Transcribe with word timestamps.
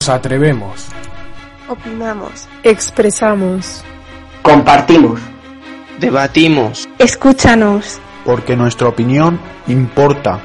Nos 0.00 0.08
atrevemos. 0.10 0.86
Opinamos. 1.68 2.46
Expresamos. 2.62 3.82
Compartimos. 4.42 5.18
Debatimos. 5.98 6.86
Escúchanos. 6.98 8.00
Porque 8.24 8.54
nuestra 8.56 8.88
opinión 8.88 9.40
importa. 9.66 10.40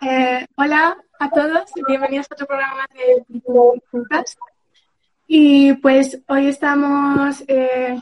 Eh, 0.00 0.46
hola 0.56 0.96
a 1.18 1.30
todos, 1.30 1.70
bienvenidos 1.88 2.26
a 2.30 2.34
otro 2.34 2.46
programa 2.46 2.86
de 2.94 3.40
Podcast. 3.90 4.38
Y 5.26 5.72
pues 5.74 6.20
hoy 6.28 6.48
estamos 6.48 7.42
eh, 7.48 7.98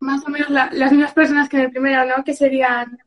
más 0.00 0.24
o 0.26 0.30
menos 0.30 0.50
la- 0.50 0.70
las 0.72 0.90
mismas 0.90 1.12
personas 1.12 1.48
que 1.48 1.58
en 1.58 1.62
el 1.64 1.70
primero, 1.70 2.04
¿no? 2.06 2.24
Que 2.24 2.34
serían 2.34 2.98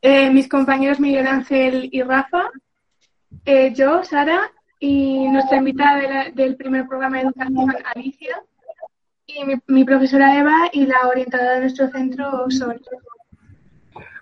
eh, 0.00 0.30
mis 0.30 0.48
compañeros 0.48 1.00
Miguel 1.00 1.26
Ángel 1.26 1.88
y 1.90 2.02
Rafa, 2.02 2.50
eh, 3.44 3.72
yo, 3.74 4.04
Sara, 4.04 4.50
y 4.78 5.28
nuestra 5.28 5.58
invitada 5.58 6.30
del 6.32 6.56
primer 6.56 6.86
programa 6.86 7.16
de 7.16 7.24
educación, 7.24 7.74
Alicia, 7.94 8.42
y 9.26 9.44
mi, 9.44 9.54
mi 9.66 9.84
profesora 9.84 10.38
Eva 10.38 10.70
y 10.72 10.86
la 10.86 11.08
orientadora 11.08 11.54
de 11.54 11.60
nuestro 11.60 11.88
centro, 11.88 12.48
Sol. 12.48 12.80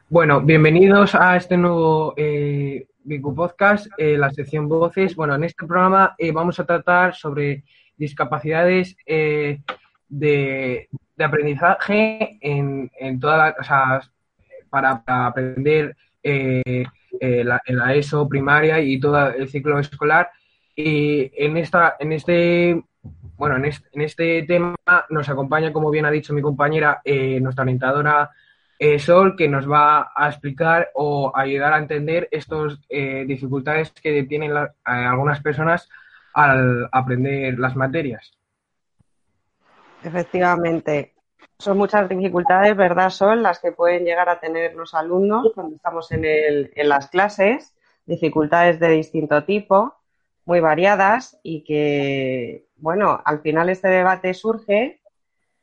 Bueno, 0.08 0.40
bienvenidos 0.40 1.14
a 1.14 1.36
este 1.36 1.56
nuevo 1.56 2.14
eh, 2.16 2.86
Podcast, 3.34 3.86
eh, 3.98 4.16
la 4.16 4.30
sección 4.30 4.68
Voces. 4.68 5.14
Bueno, 5.14 5.34
en 5.34 5.44
este 5.44 5.66
programa 5.66 6.16
vamos 6.32 6.58
a 6.58 6.64
tratar 6.64 7.14
sobre 7.14 7.64
discapacidades 7.96 8.96
de, 10.08 10.88
aprendizaje 11.18 12.38
en, 12.40 12.90
en 12.98 13.20
toda 13.20 13.36
la, 13.36 13.56
o 13.58 13.62
sea, 13.62 14.00
para, 15.04 15.26
aprender 15.26 15.96
eh, 16.22 16.84
eh, 17.20 17.44
la, 17.44 17.60
en 17.64 17.78
la 17.78 17.94
ESO 17.94 18.28
primaria 18.28 18.80
y 18.80 19.00
todo 19.00 19.28
el 19.28 19.48
ciclo 19.48 19.78
escolar. 19.78 20.30
Y 20.74 21.30
en 21.42 21.56
esta, 21.56 21.96
en 21.98 22.12
este, 22.12 22.82
bueno, 23.36 23.56
en 23.56 24.02
este, 24.02 24.42
tema 24.42 24.74
nos 25.08 25.28
acompaña, 25.28 25.72
como 25.72 25.90
bien 25.90 26.04
ha 26.04 26.10
dicho 26.10 26.34
mi 26.34 26.42
compañera, 26.42 27.00
eh, 27.04 27.40
nuestra 27.40 27.62
orientadora 27.62 28.30
Sol, 28.98 29.36
que 29.38 29.48
nos 29.48 29.70
va 29.70 30.12
a 30.14 30.28
explicar 30.28 30.90
o 30.94 31.32
ayudar 31.34 31.72
a 31.72 31.78
entender 31.78 32.28
estas 32.30 32.78
dificultades 32.90 33.90
que 33.90 34.24
tienen 34.24 34.52
algunas 34.84 35.40
personas 35.40 35.88
al 36.34 36.86
aprender 36.92 37.58
las 37.58 37.74
materias. 37.74 38.36
Efectivamente. 40.04 41.15
Son 41.58 41.78
muchas 41.78 42.08
dificultades, 42.08 42.76
¿verdad? 42.76 43.10
Son 43.10 43.42
las 43.42 43.60
que 43.60 43.72
pueden 43.72 44.04
llegar 44.04 44.28
a 44.28 44.40
tener 44.40 44.74
los 44.74 44.94
alumnos 44.94 45.50
cuando 45.54 45.76
estamos 45.76 46.10
en, 46.12 46.24
el- 46.24 46.70
en 46.74 46.88
las 46.88 47.08
clases, 47.08 47.74
dificultades 48.04 48.78
de 48.78 48.90
distinto 48.90 49.42
tipo, 49.44 49.94
muy 50.44 50.60
variadas 50.60 51.38
y 51.42 51.64
que, 51.64 52.66
bueno, 52.76 53.20
al 53.24 53.40
final 53.40 53.68
este 53.70 53.88
debate 53.88 54.34
surge 54.34 55.00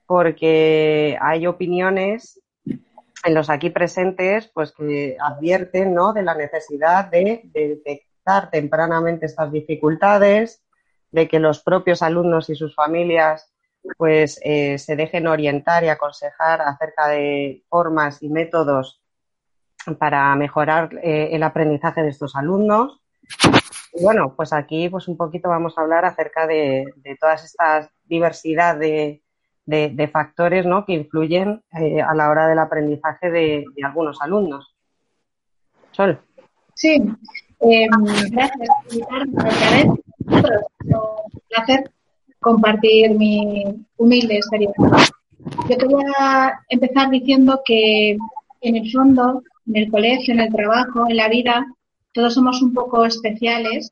porque 0.08 1.18
hay 1.22 1.48
opiniones 1.48 2.42
en 2.66 3.34
los 3.34 3.50
aquí 3.50 3.70
presentes, 3.70 4.48
pues 4.54 4.74
que 4.74 5.16
advierten, 5.20 5.94
¿no? 5.94 6.12
De 6.12 6.24
la 6.24 6.36
necesidad 6.36 7.06
de, 7.06 7.42
de 7.46 7.68
detectar 7.70 8.50
tempranamente 8.50 9.28
estas 9.28 9.52
dificultades, 9.52 10.62
de 11.12 11.28
que 11.28 11.40
los 11.40 11.64
propios 11.64 12.02
alumnos 12.02 12.50
y 12.50 12.56
sus 12.56 12.76
familias 12.76 13.53
pues 13.98 14.40
eh, 14.44 14.78
se 14.78 14.96
dejen 14.96 15.28
orientar 15.28 15.84
y 15.84 15.90
aconsejar 15.90 16.62
acerca 16.62 17.08
de 17.08 17.64
formas 17.70 18.22
y 18.22 18.30
métodos 18.30 19.02
para 20.00 20.34
mejorar 20.36 20.90
eh, 21.04 21.30
el 21.32 21.44
aprendizaje 21.44 22.02
de 22.02 22.10
estos 22.10 22.36
alumnos. 22.36 23.02
Y 23.94 24.04
bueno, 24.04 24.34
pues 24.36 24.54
aquí 24.54 24.90
pues 24.90 25.08
un 25.08 25.18
poquito 25.18 25.50
vamos 25.50 25.78
a 25.78 25.82
hablar 25.82 26.06
acerca 26.06 26.48
de, 26.48 26.86
de 26.98 27.16
todas 27.18 27.44
estas 27.44 27.90
diversidad 28.06 28.78
de, 28.78 29.22
de- 29.66 30.08
factores 30.12 30.66
¿no? 30.66 30.86
que 30.86 30.94
influyen 30.94 31.64
eh, 31.80 32.02
a 32.02 32.14
la 32.14 32.30
hora 32.30 32.48
del 32.48 32.60
aprendizaje 32.60 33.30
de, 33.30 33.66
algunos 33.84 34.22
alumnos. 34.22 34.76
Sol. 35.92 36.20
Sí, 36.76 37.02
gracias 37.60 38.70
por 38.82 38.94
invitarme 38.94 39.90
un 39.90 40.02
placer 41.50 41.92
compartir 42.44 43.12
mi 43.16 43.64
humilde 43.98 44.36
experiencia. 44.36 44.90
Yo 45.70 45.78
quería 45.78 46.60
empezar 46.70 47.10
diciendo 47.10 47.62
que 47.66 48.18
en 48.62 48.76
el 48.76 48.92
fondo, 48.92 49.42
en 49.68 49.76
el 49.76 49.92
colegio, 49.92 50.34
en 50.34 50.42
el 50.42 50.54
trabajo, 50.54 51.08
en 51.10 51.18
la 51.18 51.28
vida, 51.28 51.66
todos 52.14 52.36
somos 52.36 52.62
un 52.62 52.74
poco 52.74 53.06
especiales 53.06 53.92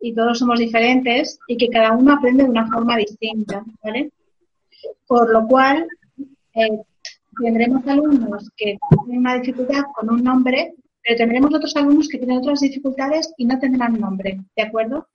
y 0.00 0.14
todos 0.14 0.38
somos 0.38 0.60
diferentes 0.60 1.38
y 1.48 1.56
que 1.56 1.68
cada 1.68 1.92
uno 1.92 2.14
aprende 2.14 2.44
de 2.44 2.50
una 2.50 2.70
forma 2.70 2.96
distinta, 2.96 3.64
¿vale? 3.82 4.10
Por 5.06 5.32
lo 5.32 5.46
cual, 5.46 5.86
eh, 6.54 6.80
tendremos 7.42 7.86
alumnos 7.86 8.50
que 8.56 8.78
tienen 9.04 9.20
una 9.20 9.34
dificultad 9.34 9.84
con 9.94 10.10
un 10.10 10.22
nombre, 10.22 10.74
pero 11.02 11.16
tendremos 11.16 11.54
otros 11.54 11.76
alumnos 11.76 12.08
que 12.08 12.18
tienen 12.18 12.38
otras 12.38 12.60
dificultades 12.60 13.32
y 13.36 13.44
no 13.44 13.58
tendrán 13.58 14.00
nombre, 14.00 14.40
¿de 14.56 14.62
acuerdo? 14.62 15.06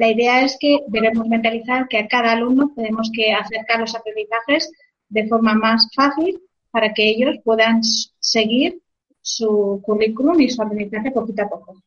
La 0.00 0.08
idea 0.08 0.40
es 0.46 0.56
que 0.58 0.78
debemos 0.88 1.26
mentalizar 1.28 1.86
que 1.86 1.98
a 1.98 2.08
cada 2.08 2.32
alumno 2.32 2.72
tenemos 2.74 3.10
que 3.14 3.32
acercar 3.34 3.80
los 3.80 3.94
aprendizajes 3.94 4.72
de 5.10 5.28
forma 5.28 5.52
más 5.54 5.88
fácil 5.94 6.40
para 6.70 6.94
que 6.94 7.02
ellos 7.10 7.36
puedan 7.44 7.82
seguir 8.18 8.80
su 9.20 9.80
currículum 9.84 10.40
y 10.40 10.48
su 10.48 10.62
aprendizaje 10.62 11.10
poquito 11.10 11.42
a 11.42 11.48
poco. 11.50 11.82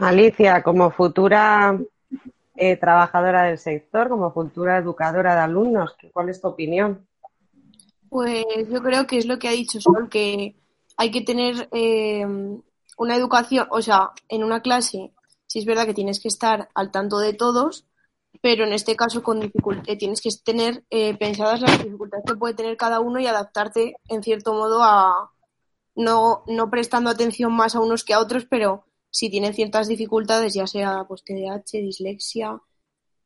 Alicia, 0.00 0.62
como 0.62 0.90
futura 0.90 1.78
eh, 2.56 2.76
trabajadora 2.76 3.44
del 3.44 3.56
sector, 3.58 4.10
como 4.10 4.30
futura 4.30 4.76
educadora 4.76 5.34
de 5.34 5.40
alumnos, 5.40 5.94
¿qué- 5.98 6.10
¿cuál 6.10 6.28
es 6.28 6.42
tu 6.42 6.48
opinión? 6.48 7.06
Pues 8.10 8.44
yo 8.70 8.82
creo 8.82 9.06
que 9.06 9.16
es 9.16 9.24
lo 9.24 9.38
que 9.38 9.48
ha 9.48 9.52
dicho 9.52 9.80
Sol, 9.80 10.10
que 10.10 10.54
hay 10.98 11.10
que 11.10 11.22
tener 11.22 11.68
eh, 11.72 12.26
una 12.98 13.16
educación, 13.16 13.66
o 13.70 13.80
sea, 13.80 14.10
en 14.28 14.44
una 14.44 14.60
clase, 14.60 15.10
sí 15.52 15.58
es 15.58 15.66
verdad 15.66 15.84
que 15.84 15.92
tienes 15.92 16.18
que 16.18 16.28
estar 16.28 16.70
al 16.74 16.90
tanto 16.90 17.18
de 17.18 17.34
todos, 17.34 17.84
pero 18.40 18.64
en 18.64 18.72
este 18.72 18.96
caso 18.96 19.22
con 19.22 19.38
dificultad 19.38 19.98
tienes 19.98 20.22
que 20.22 20.30
tener 20.42 20.82
eh, 20.88 21.14
pensadas 21.18 21.60
las 21.60 21.84
dificultades 21.84 22.24
que 22.26 22.36
puede 22.36 22.54
tener 22.54 22.78
cada 22.78 23.00
uno 23.00 23.20
y 23.20 23.26
adaptarte 23.26 23.96
en 24.08 24.22
cierto 24.22 24.54
modo 24.54 24.82
a 24.82 25.30
no, 25.94 26.42
no 26.46 26.70
prestando 26.70 27.10
atención 27.10 27.52
más 27.52 27.74
a 27.74 27.80
unos 27.80 28.02
que 28.02 28.14
a 28.14 28.20
otros, 28.20 28.46
pero 28.46 28.86
si 29.10 29.28
tienen 29.28 29.52
ciertas 29.52 29.88
dificultades, 29.88 30.54
ya 30.54 30.66
sea 30.66 31.04
pues 31.06 31.22
TDAH, 31.22 31.82
dislexia, 31.82 32.58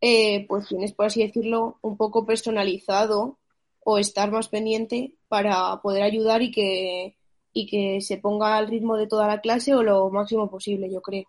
eh, 0.01 0.47
pues 0.49 0.67
tienes, 0.67 0.93
por 0.95 1.07
así 1.07 1.23
decirlo, 1.23 1.79
un 1.81 1.97
poco 1.97 2.27
personalizado 2.27 3.39
o 3.85 3.99
estar 3.99 4.33
más 4.33 4.49
pendiente 4.49 5.15
para 5.29 5.81
poder 5.81 6.03
ayudar 6.03 6.43
y 6.43 6.51
que, 6.51 7.17
y 7.53 7.69
que 7.69 8.01
se 8.01 8.19
ponga 8.19 8.57
al 8.57 8.67
ritmo 8.67 8.97
de 8.97 9.07
toda 9.07 9.29
la 9.29 9.41
clase 9.41 9.77
o 9.77 9.85
lo 9.85 10.11
máximo 10.11 10.51
posible, 10.51 10.91
yo 10.91 11.01
creo. 11.01 11.27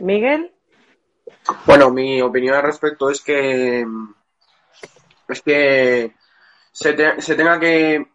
Miguel. 0.00 0.52
Bueno, 1.66 1.90
mi 1.90 2.20
opinión 2.20 2.54
al 2.54 2.62
respecto 2.62 3.10
es 3.10 3.20
que 3.20 3.86
es 5.28 5.42
que 5.42 6.14
se 6.72 6.94
tenga 6.94 7.58
que 7.58 8.06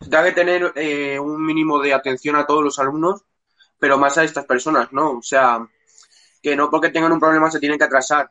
se 0.00 0.08
tenga 0.08 0.24
que 0.24 0.32
tener 0.32 0.72
eh, 0.76 1.18
un 1.18 1.44
mínimo 1.44 1.80
de 1.80 1.92
atención 1.92 2.36
a 2.36 2.46
todos 2.46 2.62
los 2.62 2.78
alumnos, 2.78 3.24
pero 3.78 3.98
más 3.98 4.16
a 4.18 4.24
estas 4.24 4.46
personas, 4.46 4.92
¿no? 4.92 5.18
O 5.18 5.22
sea, 5.22 5.66
que 6.42 6.54
no 6.54 6.70
porque 6.70 6.90
tengan 6.90 7.12
un 7.12 7.20
problema 7.20 7.50
se 7.50 7.60
tienen 7.60 7.78
que 7.78 7.84
atrasar. 7.84 8.30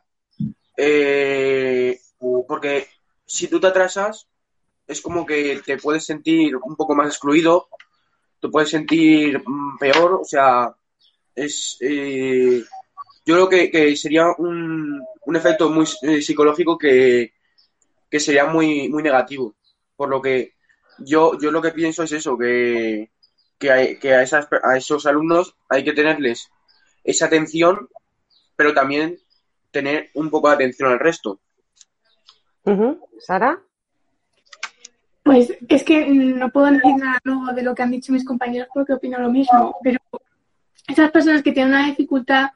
Eh, 0.76 2.00
porque 2.46 2.88
si 3.26 3.48
tú 3.48 3.60
te 3.60 3.66
atrasas, 3.66 4.28
es 4.86 5.00
como 5.00 5.26
que 5.26 5.60
te 5.64 5.76
puedes 5.76 6.04
sentir 6.04 6.56
un 6.56 6.76
poco 6.76 6.94
más 6.94 7.08
excluido, 7.08 7.68
te 8.40 8.48
puedes 8.48 8.70
sentir 8.70 9.42
mm, 9.44 9.78
peor, 9.78 10.14
o 10.14 10.24
sea, 10.24 10.74
es 11.44 11.76
eh, 11.80 12.62
yo 13.24 13.34
creo 13.34 13.48
que, 13.48 13.70
que 13.70 13.96
sería 13.96 14.26
un, 14.38 15.02
un 15.26 15.36
efecto 15.36 15.68
muy 15.70 15.86
eh, 16.02 16.22
psicológico 16.22 16.78
que, 16.78 17.34
que 18.10 18.20
sería 18.20 18.46
muy, 18.46 18.88
muy 18.88 19.02
negativo. 19.02 19.54
Por 19.96 20.08
lo 20.08 20.22
que 20.22 20.54
yo, 20.98 21.38
yo 21.38 21.50
lo 21.50 21.60
que 21.60 21.72
pienso 21.72 22.02
es 22.02 22.12
eso, 22.12 22.38
que, 22.38 23.10
que, 23.58 23.70
hay, 23.70 23.98
que 23.98 24.14
a, 24.14 24.22
esas, 24.22 24.48
a 24.62 24.76
esos 24.76 25.04
alumnos 25.06 25.56
hay 25.68 25.84
que 25.84 25.92
tenerles 25.92 26.48
esa 27.04 27.26
atención, 27.26 27.88
pero 28.56 28.72
también 28.72 29.18
tener 29.70 30.10
un 30.14 30.30
poco 30.30 30.48
de 30.48 30.54
atención 30.54 30.90
al 30.90 30.98
resto. 30.98 31.40
¿Sara? 33.18 33.62
Pues 35.22 35.52
es 35.68 35.84
que 35.84 36.06
no 36.06 36.50
puedo 36.50 36.66
decir 36.66 36.96
nada 36.96 37.18
nuevo 37.24 37.52
de 37.52 37.62
lo 37.62 37.74
que 37.74 37.82
han 37.82 37.90
dicho 37.90 38.12
mis 38.12 38.24
compañeros 38.24 38.68
porque 38.72 38.94
opino 38.94 39.18
lo 39.18 39.30
mismo, 39.30 39.76
pero 39.82 39.98
esas 40.86 41.10
personas 41.10 41.42
que 41.42 41.52
tienen 41.52 41.74
una 41.74 41.86
dificultad 41.86 42.50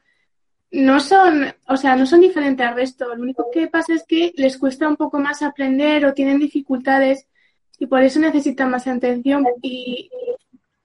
no 0.73 1.01
son, 1.01 1.55
o 1.69 1.77
sea, 1.77 1.97
no 1.97 2.07
son 2.07 2.21
diferentes 2.21 2.67
al 2.67 2.75
resto. 2.75 3.15
Lo 3.15 3.23
único 3.23 3.51
que 3.53 3.69
pasa 3.69 3.95
es 3.95 4.05
que 4.05 4.33
les 4.37 4.57
cuesta 4.57 4.89
un 4.89 4.97
poco 4.97 5.19
más 5.19 5.43
aprender 5.43 6.07
o 6.07 6.15
tienen 6.15 6.39
dificultades 6.39 7.27
y 7.79 7.87
por 7.87 8.03
eso 8.03 8.21
necesitan 8.21 8.71
más 8.71 8.87
atención 8.87 9.45
y 9.61 10.11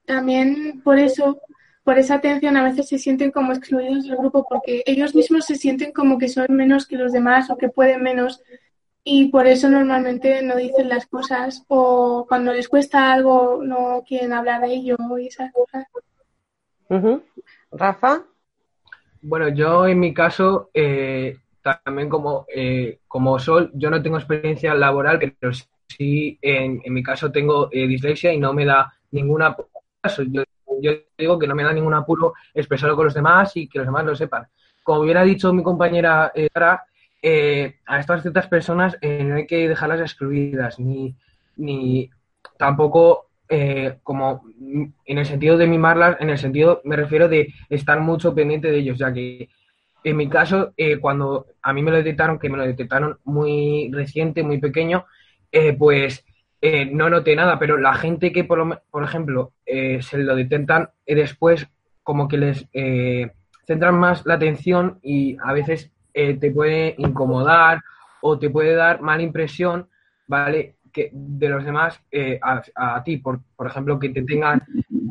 también 0.06 0.82
por 0.84 1.00
eso, 1.00 1.40
por 1.84 1.98
esa 2.00 2.16
atención 2.16 2.58
a 2.58 2.64
veces 2.64 2.90
se 2.90 2.98
sienten 2.98 3.32
como 3.32 3.54
excluidos 3.54 4.06
del 4.06 4.18
grupo 4.18 4.46
porque 4.50 4.84
ellos 4.86 5.16
mismos 5.16 5.46
se 5.46 5.56
sienten 5.56 5.92
como 5.92 6.18
que 6.18 6.28
son 6.28 6.48
menos 6.50 6.88
que 6.88 6.98
los 6.98 7.14
demás 7.14 7.50
o 7.50 7.58
que 7.58 7.70
pueden 7.70 8.04
menos 8.04 8.42
y 9.04 9.30
por 9.30 9.48
eso 9.48 9.70
normalmente 9.70 10.42
no 10.42 10.56
dicen 10.58 10.90
las 10.90 11.06
cosas 11.06 11.64
o 11.68 12.26
cuando 12.28 12.52
les 12.52 12.68
cuesta 12.68 13.14
algo 13.14 13.62
no 13.64 14.04
quieren 14.06 14.34
hablar 14.34 14.62
de 14.62 14.74
ello 14.74 14.98
y 15.18 15.28
esas 15.28 15.52
cosas. 15.54 15.86
Rafa. 17.72 18.24
Bueno, 19.22 19.50
yo 19.50 19.88
en 19.88 20.00
mi 20.00 20.14
caso, 20.14 20.70
eh, 20.74 21.38
también 21.62 22.08
como, 22.10 22.46
eh, 22.54 23.00
como 23.08 23.38
Sol, 23.40 23.72
yo 23.74 23.90
no 23.90 24.02
tengo 24.02 24.18
experiencia 24.18 24.74
laboral, 24.74 25.20
pero 25.20 25.52
sí 25.88 26.38
en, 26.42 26.82
en 26.84 26.94
mi 26.94 27.04
caso 27.04 27.32
tengo 27.32 27.70
eh, 27.72 27.88
dislexia 27.88 28.32
y 28.32 28.40
no 28.40 28.54
me 28.54 28.66
da 28.66 28.94
ninguna 29.12 29.56
yo, 30.30 30.44
yo 30.80 30.92
digo 31.18 31.40
que 31.40 31.48
no 31.48 31.56
me 31.56 31.64
da 31.64 31.74
ningún 31.74 31.94
apuro 31.94 32.34
expresarlo 32.54 32.96
con 32.96 33.06
los 33.06 33.14
demás 33.14 33.58
y 33.58 33.68
que 33.68 33.80
los 33.80 33.88
demás 33.88 34.06
lo 34.06 34.16
sepan. 34.16 34.48
Como 34.84 35.02
hubiera 35.02 35.24
dicho 35.24 35.52
mi 35.52 35.64
compañera 35.64 36.32
Sara, 36.54 36.86
a 37.86 38.00
estas 38.00 38.22
ciertas 38.22 38.48
personas 38.48 38.98
no 39.02 39.36
hay 39.36 39.48
que 39.48 39.68
dejarlas 39.68 40.00
excluidas, 40.00 40.80
ni, 40.80 41.14
ni 41.58 42.10
tampoco 42.58 43.27
eh, 43.50 43.98
como 44.04 44.44
en 44.60 45.18
el 45.18 45.26
sentido 45.26 45.58
de 45.58 45.68
mimarlas, 45.68 46.18
en 46.20 46.30
el 46.30 46.38
sentido, 46.38 46.82
me 46.84 46.96
refiero 46.96 47.30
de 47.30 47.54
estar 47.70 48.00
mucho 48.02 48.36
pendiente 48.36 48.72
de 48.72 48.80
ellos, 48.80 48.98
ya 48.98 49.14
que 49.14 49.50
en 50.04 50.18
mi 50.18 50.30
caso, 50.30 50.74
eh, 50.78 50.98
cuando 50.98 51.48
a 51.62 51.74
mí 51.74 51.82
me 51.82 51.92
lo 51.92 51.98
detectaron, 51.98 52.40
que 52.40 52.50
me 52.50 52.58
lo 52.58 52.66
detectaron 52.66 53.18
muy 53.24 53.90
reciente, 53.94 54.44
muy 54.44 54.58
pequeño, 54.60 55.06
eh, 55.52 55.74
pues 55.74 56.24
no 56.92 57.10
noté 57.10 57.36
nada, 57.36 57.60
pero 57.60 57.78
la 57.78 57.94
gente 57.94 58.32
que, 58.32 58.44
por, 58.44 58.82
por 58.90 59.04
ejemplo, 59.04 59.54
se 59.66 60.18
lo 60.18 60.36
detectan 60.36 60.90
después, 61.06 61.68
como 62.04 62.28
que 62.28 62.38
les 62.38 62.68
centran 63.66 63.98
más 64.00 64.26
la 64.26 64.34
atención 64.34 65.00
y 65.04 65.38
a 65.42 65.54
veces 65.54 65.92
te 66.14 66.52
puede 66.52 66.96
incomodar 66.98 67.80
o 68.22 68.40
te 68.40 68.50
puede 68.50 68.74
dar 68.74 69.02
mala 69.02 69.22
impresión, 69.22 69.88
¿vale? 70.26 70.77
De 71.12 71.50
los 71.50 71.64
demás 71.64 72.00
eh, 72.12 72.40
a, 72.42 73.04
ti, 73.04 73.18
por, 73.18 73.40
por, 73.56 73.68
ejemplo, 73.68 74.00
que 74.00 74.10
te 74.10 74.24
tengan 74.24 74.62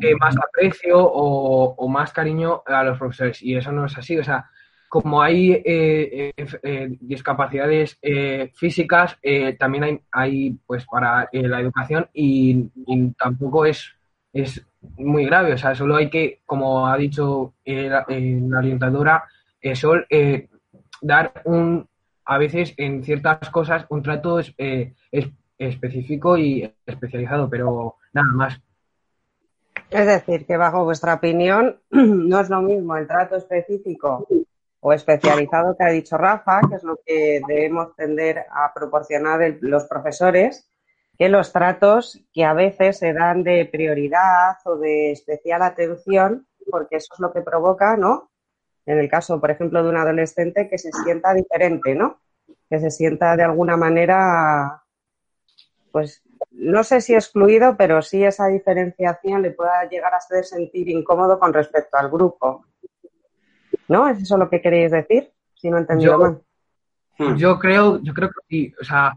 eh, 0.01 0.15
más 0.19 0.37
aprecio 0.37 0.99
o, 0.99 1.89
más 1.89 2.13
cariño 2.13 2.63
a 2.67 2.85
los 2.85 2.99
profesores. 2.99 3.43
Y 3.43 3.57
eso 3.57 3.73
no 3.73 3.87
es 3.87 3.97
así. 3.97 4.19
O 4.19 4.25
sea, 4.25 4.49
como 4.89 5.23
hay 5.23 5.63
eh, 5.65 6.33
discapacidades 7.01 7.99
físicas, 8.55 9.19
también 9.59 9.85
hay, 9.85 10.01
hay 10.11 10.57
pues 10.67 10.85
para 10.87 11.29
la 11.33 11.61
educación 11.61 12.09
y, 12.13 12.69
tampoco 13.19 13.65
es, 13.67 13.93
es 14.33 14.65
muy 14.99 15.25
grave. 15.27 15.55
O 15.55 15.59
sea, 15.59 15.75
solo 15.75 15.97
hay 15.97 16.11
que, 16.11 16.41
como 16.45 16.87
ha 16.87 16.97
dicho 16.97 17.55
la, 17.65 18.05
la 18.09 18.59
orientadora 18.59 19.25
Sol, 19.75 20.07
dar 21.03 21.43
un 21.45 21.89
a 22.27 22.39
veces 22.39 22.75
en 22.77 23.05
ciertas 23.05 23.49
cosas 23.51 23.87
un 23.89 24.03
trato 24.03 24.41
es, 24.41 24.53
específico 25.59 26.37
y 26.37 26.73
especializado, 26.85 27.49
pero 27.49 27.97
nada 28.13 28.29
más. 28.33 28.61
Es 29.91 30.07
decir, 30.07 30.47
que 30.47 30.57
bajo 30.57 30.85
vuestra 30.85 31.15
opinión 31.15 31.81
no 31.91 32.41
es 32.41 32.51
lo 32.51 32.61
mismo 32.63 32.97
el 32.97 33.07
trato 33.07 33.37
específico 33.37 34.27
o 34.81 34.93
especializado 34.93 35.77
que 35.77 35.85
ha 35.85 35.91
dicho 35.91 36.17
Rafa, 36.17 36.61
que 36.69 36.77
es 36.77 36.85
lo 36.85 36.99
que 37.05 37.41
debemos 37.47 37.95
tender 37.97 38.47
a 38.51 38.73
proporcionar 38.75 39.41
los 39.61 39.85
profesores, 39.87 40.71
que 41.19 41.29
los 41.29 41.53
tratos 41.53 42.21
que 42.33 42.45
a 42.45 42.53
veces 42.53 42.99
se 42.99 43.13
dan 43.13 43.43
de 43.43 43.65
prioridad 43.67 44.57
o 44.65 44.77
de 44.77 45.13
especial 45.13 45.63
atención, 45.63 46.47
porque 46.71 46.97
eso 46.97 47.15
es 47.15 47.21
lo 47.21 47.33
que 47.33 47.41
provoca, 47.41 47.97
¿no? 47.97 48.31
En 48.85 48.99
el 48.99 49.09
caso, 49.09 49.41
por 49.41 49.51
ejemplo, 49.51 49.83
de 49.83 49.89
un 49.89 49.97
adolescente 49.97 50.69
que 50.69 50.79
se 50.79 50.91
sienta 51.05 51.35
diferente, 51.35 51.95
¿no? 51.95 52.21
Que 52.69 52.79
se 52.79 52.91
sienta 52.91 53.37
de 53.37 53.43
alguna 53.43 53.77
manera 53.77 54.85
pues 55.97 56.23
no 56.51 56.85
sé 56.85 57.01
si 57.01 57.15
excluido, 57.15 57.75
pero 57.79 58.03
sí 58.03 58.23
esa 58.23 58.49
diferenciación 58.49 59.41
le 59.41 59.53
pueda 59.53 59.89
llegar 59.89 60.13
a 60.13 60.19
hacer 60.19 60.45
sentir 60.45 60.91
incómodo 60.91 61.39
con 61.39 61.55
respecto 61.55 61.97
al 61.97 62.11
grupo. 62.11 62.67
¿No? 63.89 64.07
¿Es 64.07 64.21
eso 64.21 64.37
lo 64.37 64.51
que 64.51 64.61
queréis 64.61 64.91
decir? 64.91 65.33
Si 65.55 65.71
no 65.71 65.79
he 65.79 65.81
entendido 65.81 66.19
mal. 66.19 66.43
Hmm. 67.17 67.37
Yo 67.37 67.59
creo, 67.59 67.99
yo 68.03 68.13
creo 68.13 68.29
que 68.29 68.41
sí, 68.47 68.75
o 68.79 68.85
sea, 68.85 69.15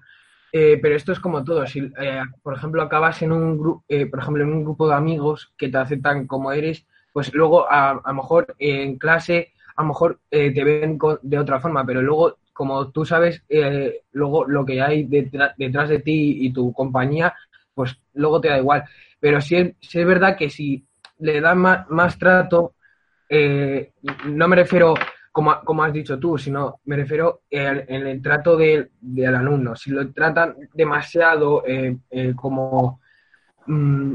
eh, 0.54 0.80
pero 0.82 0.96
esto 0.96 1.12
es 1.12 1.20
como 1.20 1.44
todo. 1.44 1.68
Si, 1.68 1.80
eh, 2.00 2.22
por 2.42 2.56
ejemplo, 2.56 2.82
acabas 2.82 3.22
en 3.24 3.34
un 3.34 3.58
grupo, 3.58 3.84
eh, 3.90 4.06
por 4.06 4.20
ejemplo, 4.20 4.46
en 4.46 4.54
un 4.54 4.64
grupo 4.64 4.88
de 4.88 4.96
amigos 4.96 5.54
que 5.58 5.68
te 5.68 5.78
aceptan 5.80 6.28
como 6.28 6.54
eres, 6.54 6.88
pues 7.12 7.34
luego 7.34 7.70
a, 7.70 8.02
lo 8.06 8.14
mejor 8.14 8.56
en 8.58 8.98
clase, 8.98 9.52
a 9.76 9.82
lo 9.82 9.90
mejor 9.90 10.22
te 10.30 10.64
ven 10.64 10.98
de 11.24 11.40
otra 11.40 11.60
forma, 11.60 11.86
pero 11.86 12.02
luego 12.02 12.38
como 12.60 12.92
tú 12.92 13.06
sabes, 13.06 13.42
eh, 13.48 14.02
luego 14.12 14.44
lo 14.46 14.66
que 14.66 14.82
hay 14.82 15.06
detrás, 15.06 15.88
de 15.88 16.00
ti 16.00 16.46
y 16.46 16.52
tu 16.52 16.74
compañía, 16.74 17.34
pues 17.74 17.98
luego 18.16 18.42
te 18.42 18.50
da 18.50 18.58
igual. 18.58 18.84
Pero 19.18 19.40
sí 19.40 19.56
es, 19.56 20.06
verdad 20.06 20.36
que 20.36 20.50
si 20.50 20.86
le 21.20 21.40
dan 21.40 21.58
más, 21.58 22.20
trato, 22.20 22.74
eh, 23.30 23.94
no 24.26 24.50
me 24.50 24.58
refiero 24.58 24.94
como, 25.32 25.62
como, 25.64 25.86
has 25.86 25.94
dicho 25.94 26.20
tú, 26.20 26.38
sino 26.38 26.82
me 26.84 26.98
refiero 26.98 27.44
en 27.50 28.06
el 28.06 28.22
trato 28.22 28.58
del 28.58 28.90
alumno. 29.34 29.78
Si 29.78 29.92
lo 29.92 30.12
tratan 30.12 30.58
demasiado 30.74 31.64
eh, 31.66 31.96
como, 32.36 33.00
mm, 33.68 34.14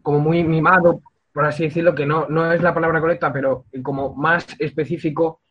como 0.00 0.18
muy 0.18 0.44
mimado, 0.44 1.02
por 1.30 1.44
así 1.44 1.64
decirlo, 1.64 1.94
que 1.94 2.06
no, 2.06 2.26
no 2.26 2.50
es 2.50 2.62
la 2.62 2.72
palabra 2.72 3.02
correcta, 3.02 3.30
pero 3.30 3.66
como 3.82 4.14
más 4.14 4.46
específico, 4.58 5.42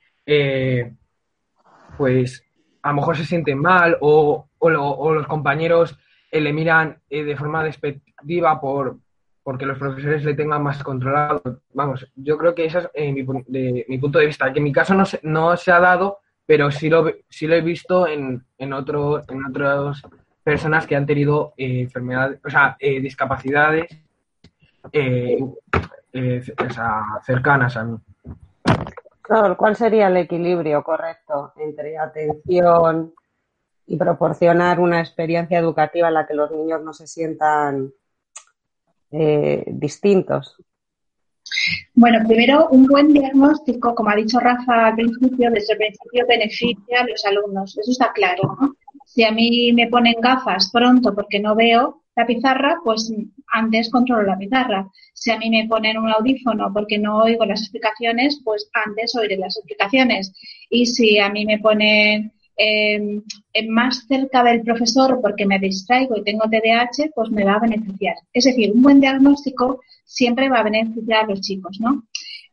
pues 2.01 2.43
a 2.81 2.89
lo 2.89 2.95
mejor 2.95 3.15
se 3.15 3.25
sienten 3.25 3.59
mal 3.59 3.95
o, 4.01 4.47
los 4.59 5.27
compañeros 5.27 5.95
eh, 6.31 6.41
le 6.41 6.51
miran 6.51 6.97
eh, 7.11 7.23
de 7.23 7.37
forma 7.37 7.63
despectiva 7.63 8.59
por 8.59 8.97
porque 9.43 9.67
los 9.67 9.77
profesores 9.77 10.25
le 10.25 10.33
tengan 10.33 10.63
más 10.63 10.83
controlado. 10.83 11.61
Vamos, 11.75 12.07
yo 12.15 12.39
creo 12.39 12.55
que 12.55 12.65
eso 12.65 12.79
es 12.79 12.89
eh, 12.95 13.11
mi, 13.11 13.23
de, 13.47 13.85
mi 13.87 13.99
punto 13.99 14.17
de 14.17 14.25
vista, 14.25 14.51
que 14.51 14.57
en 14.57 14.63
mi 14.63 14.71
caso 14.71 14.95
no 14.95 15.05
se, 15.05 15.19
no 15.21 15.55
se 15.57 15.71
ha 15.71 15.79
dado, 15.79 16.21
pero 16.43 16.71
sí 16.71 16.89
lo, 16.89 17.11
sí 17.29 17.45
lo 17.45 17.53
he 17.53 17.61
visto 17.61 18.07
en, 18.07 18.43
en, 18.57 18.73
en 18.73 18.73
otras 18.73 20.01
personas 20.43 20.87
que 20.87 20.95
han 20.95 21.05
tenido 21.05 21.53
enfermedades, 21.55 22.39
o 22.43 22.49
sea, 22.49 22.77
discapacidades 22.79 23.95
cercanas 27.23 27.77
a 27.77 27.83
mí. 27.83 27.97
¿Cuál 29.57 29.75
sería 29.75 30.07
el 30.07 30.17
equilibrio 30.17 30.83
correcto 30.83 31.53
entre 31.57 31.97
atención 31.97 33.13
y 33.87 33.97
proporcionar 33.97 34.79
una 34.79 34.99
experiencia 34.99 35.59
educativa 35.59 36.07
en 36.09 36.13
la 36.13 36.27
que 36.27 36.33
los 36.33 36.51
niños 36.51 36.81
no 36.81 36.93
se 36.93 37.07
sientan 37.07 37.91
eh, 39.11 39.63
distintos? 39.67 40.57
Bueno, 41.93 42.19
primero, 42.27 42.69
un 42.69 42.85
buen 42.87 43.13
diagnóstico, 43.13 43.93
como 43.95 44.09
ha 44.09 44.15
dicho 44.15 44.39
Rafa 44.39 44.87
al 44.87 44.95
principio, 44.95 45.51
desde 45.51 45.73
el 45.73 45.79
principio 45.79 46.25
beneficia 46.27 47.01
a 47.01 47.05
los 47.05 47.25
alumnos. 47.25 47.77
Eso 47.77 47.91
está 47.91 48.11
claro, 48.13 48.57
¿no? 48.59 48.73
Si 49.05 49.23
a 49.23 49.31
mí 49.31 49.73
me 49.73 49.87
ponen 49.87 50.15
gafas 50.21 50.69
pronto 50.71 51.13
porque 51.13 51.39
no 51.39 51.55
veo, 51.55 52.00
la 52.15 52.25
pizarra, 52.25 52.77
pues 52.83 53.11
antes 53.53 53.89
controlo 53.89 54.23
la 54.23 54.37
pizarra. 54.37 54.89
Si 55.13 55.31
a 55.31 55.37
mí 55.37 55.49
me 55.49 55.67
ponen 55.67 55.97
un 55.97 56.09
audífono 56.09 56.71
porque 56.73 56.97
no 56.97 57.19
oigo 57.19 57.45
las 57.45 57.61
explicaciones, 57.61 58.41
pues 58.43 58.69
antes 58.85 59.15
oiré 59.15 59.37
las 59.37 59.57
explicaciones. 59.57 60.33
Y 60.69 60.85
si 60.85 61.19
a 61.19 61.29
mí 61.29 61.45
me 61.45 61.59
ponen 61.59 62.33
em, 62.57 63.23
más 63.69 64.05
cerca 64.07 64.43
del 64.43 64.61
profesor 64.61 65.19
porque 65.21 65.45
me 65.45 65.59
distraigo 65.59 66.17
y 66.17 66.23
tengo 66.23 66.49
TDAH, 66.49 67.11
pues 67.15 67.29
me 67.31 67.45
va 67.45 67.53
a 67.53 67.59
beneficiar. 67.59 68.15
Es 68.33 68.45
decir, 68.45 68.71
un 68.73 68.81
buen 68.81 68.99
diagnóstico 68.99 69.81
siempre 70.03 70.49
va 70.49 70.59
a 70.59 70.63
beneficiar 70.63 71.25
a 71.25 71.27
los 71.27 71.41
chicos, 71.41 71.79
¿no? 71.79 72.03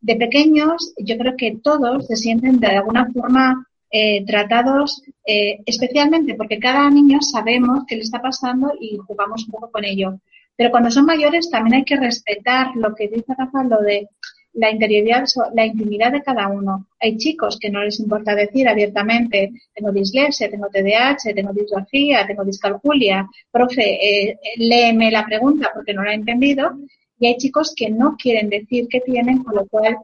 De 0.00 0.14
pequeños, 0.14 0.94
yo 0.98 1.18
creo 1.18 1.36
que 1.36 1.58
todos 1.62 2.06
se 2.06 2.16
sienten 2.16 2.60
de 2.60 2.68
alguna 2.68 3.10
forma 3.12 3.67
eh, 3.90 4.24
tratados 4.26 5.02
eh, 5.24 5.60
especialmente 5.66 6.34
porque 6.34 6.58
cada 6.58 6.88
niño 6.90 7.20
sabemos 7.20 7.84
qué 7.86 7.96
le 7.96 8.02
está 8.02 8.20
pasando 8.20 8.72
y 8.78 8.96
jugamos 8.98 9.44
un 9.46 9.52
poco 9.52 9.70
con 9.70 9.84
ello. 9.84 10.20
Pero 10.56 10.70
cuando 10.70 10.90
son 10.90 11.06
mayores 11.06 11.50
también 11.50 11.76
hay 11.76 11.84
que 11.84 11.96
respetar 11.96 12.74
lo 12.74 12.94
que 12.94 13.08
dice 13.08 13.34
Rafa, 13.36 13.62
lo 13.64 13.80
de 13.80 14.08
la 14.54 14.70
interioridad, 14.70 15.24
la 15.54 15.66
intimidad 15.66 16.12
de 16.12 16.22
cada 16.22 16.48
uno. 16.48 16.88
Hay 17.00 17.16
chicos 17.16 17.58
que 17.60 17.70
no 17.70 17.82
les 17.84 18.00
importa 18.00 18.34
decir 18.34 18.68
abiertamente, 18.68 19.52
tengo 19.74 19.92
dislexia, 19.92 20.50
tengo 20.50 20.68
TDAH, 20.68 21.32
tengo 21.34 21.52
disgrafía, 21.52 22.26
tengo 22.26 22.44
discalculia, 22.44 23.28
profe, 23.52 23.82
eh, 23.82 24.38
léeme 24.56 25.10
la 25.10 25.24
pregunta 25.24 25.70
porque 25.72 25.94
no 25.94 26.02
la 26.02 26.12
he 26.12 26.14
entendido. 26.16 26.72
Y 27.20 27.26
hay 27.26 27.36
chicos 27.36 27.72
que 27.76 27.90
no 27.90 28.16
quieren 28.16 28.48
decir 28.48 28.88
que 28.88 29.00
tienen, 29.00 29.42
con 29.44 29.54
lo 29.54 29.66
cual 29.66 29.98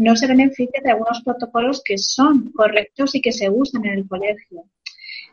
no 0.00 0.16
se 0.16 0.26
beneficia 0.26 0.80
de 0.82 0.90
algunos 0.90 1.20
protocolos 1.22 1.82
que 1.84 1.98
son 1.98 2.50
correctos 2.52 3.14
y 3.14 3.20
que 3.20 3.32
se 3.32 3.50
usan 3.50 3.84
en 3.84 3.98
el 3.98 4.08
colegio. 4.08 4.64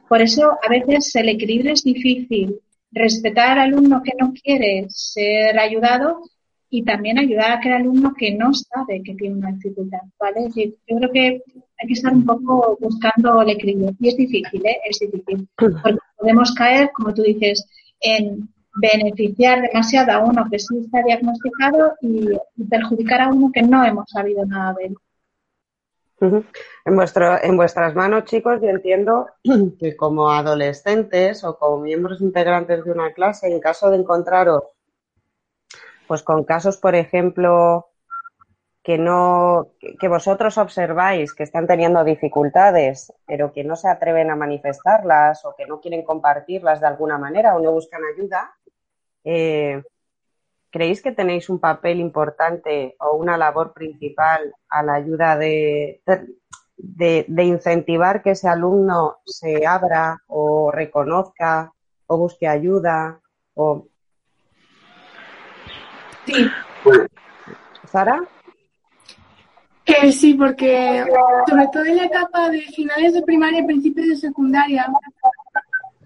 Por 0.09 0.21
eso 0.21 0.57
a 0.61 0.69
veces 0.69 1.15
el 1.15 1.29
equilibrio 1.29 1.71
es 1.71 1.83
difícil. 1.83 2.59
Respetar 2.91 3.59
al 3.59 3.73
alumno 3.73 4.01
que 4.03 4.11
no 4.19 4.33
quiere 4.33 4.85
ser 4.89 5.57
ayudado 5.57 6.21
y 6.69 6.83
también 6.83 7.17
ayudar 7.17 7.51
a 7.51 7.53
aquel 7.55 7.73
alumno 7.73 8.13
que 8.17 8.33
no 8.33 8.53
sabe 8.53 9.01
que 9.03 9.15
tiene 9.15 9.35
una 9.35 9.51
dificultad, 9.51 9.99
¿vale? 10.19 10.49
Yo 10.53 10.97
creo 10.97 11.11
que 11.11 11.41
hay 11.79 11.87
que 11.87 11.93
estar 11.93 12.13
un 12.13 12.25
poco 12.25 12.77
buscando 12.81 13.41
el 13.41 13.49
equilibrio. 13.51 13.91
Y 13.99 14.09
es 14.09 14.17
difícil, 14.17 14.65
¿eh? 14.65 14.77
Es 14.89 14.99
difícil. 14.99 15.47
Porque 15.55 15.97
podemos 16.17 16.53
caer, 16.53 16.91
como 16.93 17.13
tú 17.13 17.21
dices, 17.21 17.65
en 18.01 18.49
beneficiar 18.81 19.61
demasiado 19.61 20.11
a 20.11 20.19
uno 20.19 20.47
que 20.49 20.59
sí 20.59 20.77
está 20.79 21.01
diagnosticado 21.03 21.93
y, 22.01 22.29
perjudicar 22.69 23.21
a 23.21 23.29
uno 23.29 23.51
que 23.53 23.61
no 23.61 23.83
hemos 23.83 24.09
sabido 24.09 24.45
nada 24.45 24.73
de 24.73 24.85
él. 24.85 24.97
En, 26.19 26.95
vuestro, 26.95 27.41
en 27.43 27.55
vuestras 27.57 27.93
manos, 27.93 28.25
chicos, 28.25 28.59
yo 28.61 28.69
entiendo 28.69 29.27
que 29.79 29.95
como 29.95 30.31
adolescentes 30.31 31.43
o 31.43 31.57
como 31.57 31.83
miembros 31.83 32.21
integrantes 32.21 32.83
de 32.83 32.91
una 32.91 33.13
clase, 33.13 33.47
en 33.47 33.59
caso 33.59 33.91
de 33.91 33.97
encontraros 33.97 34.63
pues 36.07 36.23
con 36.23 36.45
casos, 36.45 36.77
por 36.77 36.95
ejemplo, 36.95 37.89
que 38.81 38.97
no, 38.97 39.73
que 39.99 40.07
vosotros 40.07 40.57
observáis 40.57 41.33
que 41.33 41.43
están 41.43 41.67
teniendo 41.67 42.03
dificultades, 42.05 43.13
pero 43.27 43.51
que 43.51 43.65
no 43.65 43.75
se 43.75 43.89
atreven 43.89 44.31
a 44.31 44.35
manifestarlas 44.37 45.43
o 45.43 45.53
que 45.57 45.65
no 45.65 45.81
quieren 45.81 46.03
compartirlas 46.03 46.79
de 46.79 46.87
alguna 46.87 47.17
manera 47.17 47.55
o 47.55 47.59
no 47.59 47.73
buscan 47.73 48.01
ayuda, 48.05 48.49
eh, 49.29 49.83
¿creéis 50.71 51.01
que 51.01 51.11
tenéis 51.11 51.49
un 51.49 51.59
papel 51.59 51.99
importante 51.99 52.95
o 52.99 53.17
una 53.17 53.37
labor 53.37 53.73
principal 53.73 54.53
a 54.69 54.83
la 54.83 54.93
ayuda 54.93 55.37
de, 55.37 56.01
de, 56.77 57.25
de 57.27 57.43
incentivar 57.43 58.21
que 58.21 58.31
ese 58.31 58.47
alumno 58.47 59.17
se 59.25 59.65
abra 59.65 60.21
o 60.27 60.71
reconozca 60.71 61.73
o 62.07 62.17
busque 62.17 62.47
ayuda 62.47 63.19
o 63.53 63.87
Sí. 66.27 66.49
¿Sara? 67.85 68.21
Que 69.85 70.11
sí, 70.11 70.33
porque 70.33 71.05
sobre 71.47 71.67
todo 71.71 71.85
en 71.85 71.97
la 71.97 72.05
etapa 72.05 72.49
de 72.49 72.61
finales 72.61 73.13
de 73.13 73.21
primaria 73.21 73.61
y 73.61 73.65
principios 73.65 74.07
de 74.07 74.15
secundaria, 74.17 74.85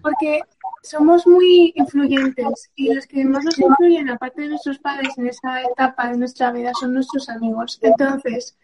porque 0.00 0.40
somos 0.82 1.26
muy 1.26 1.72
influyentes 1.76 2.70
y 2.74 2.92
los 2.92 3.06
que 3.06 3.24
más 3.24 3.44
nos 3.44 3.58
influyen, 3.58 4.10
aparte 4.10 4.42
de 4.42 4.48
nuestros 4.48 4.78
padres 4.78 5.16
en 5.16 5.26
esa 5.26 5.62
etapa 5.62 6.10
de 6.10 6.18
nuestra 6.18 6.52
vida, 6.52 6.72
son 6.78 6.94
nuestros 6.94 7.28
amigos. 7.28 7.78
Entonces, 7.82 8.56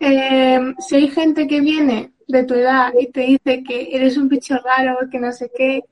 eh, 0.00 0.74
si 0.78 0.96
hay 0.96 1.08
gente 1.08 1.46
que 1.46 1.60
viene 1.60 2.12
de 2.28 2.44
tu 2.44 2.54
edad 2.54 2.92
y 2.98 3.10
te 3.10 3.20
dice 3.20 3.62
que 3.62 3.96
eres 3.96 4.16
un 4.16 4.28
bicho 4.28 4.56
raro, 4.64 4.98
que 5.10 5.18
no 5.18 5.32
sé 5.32 5.50
qué, 5.56 5.82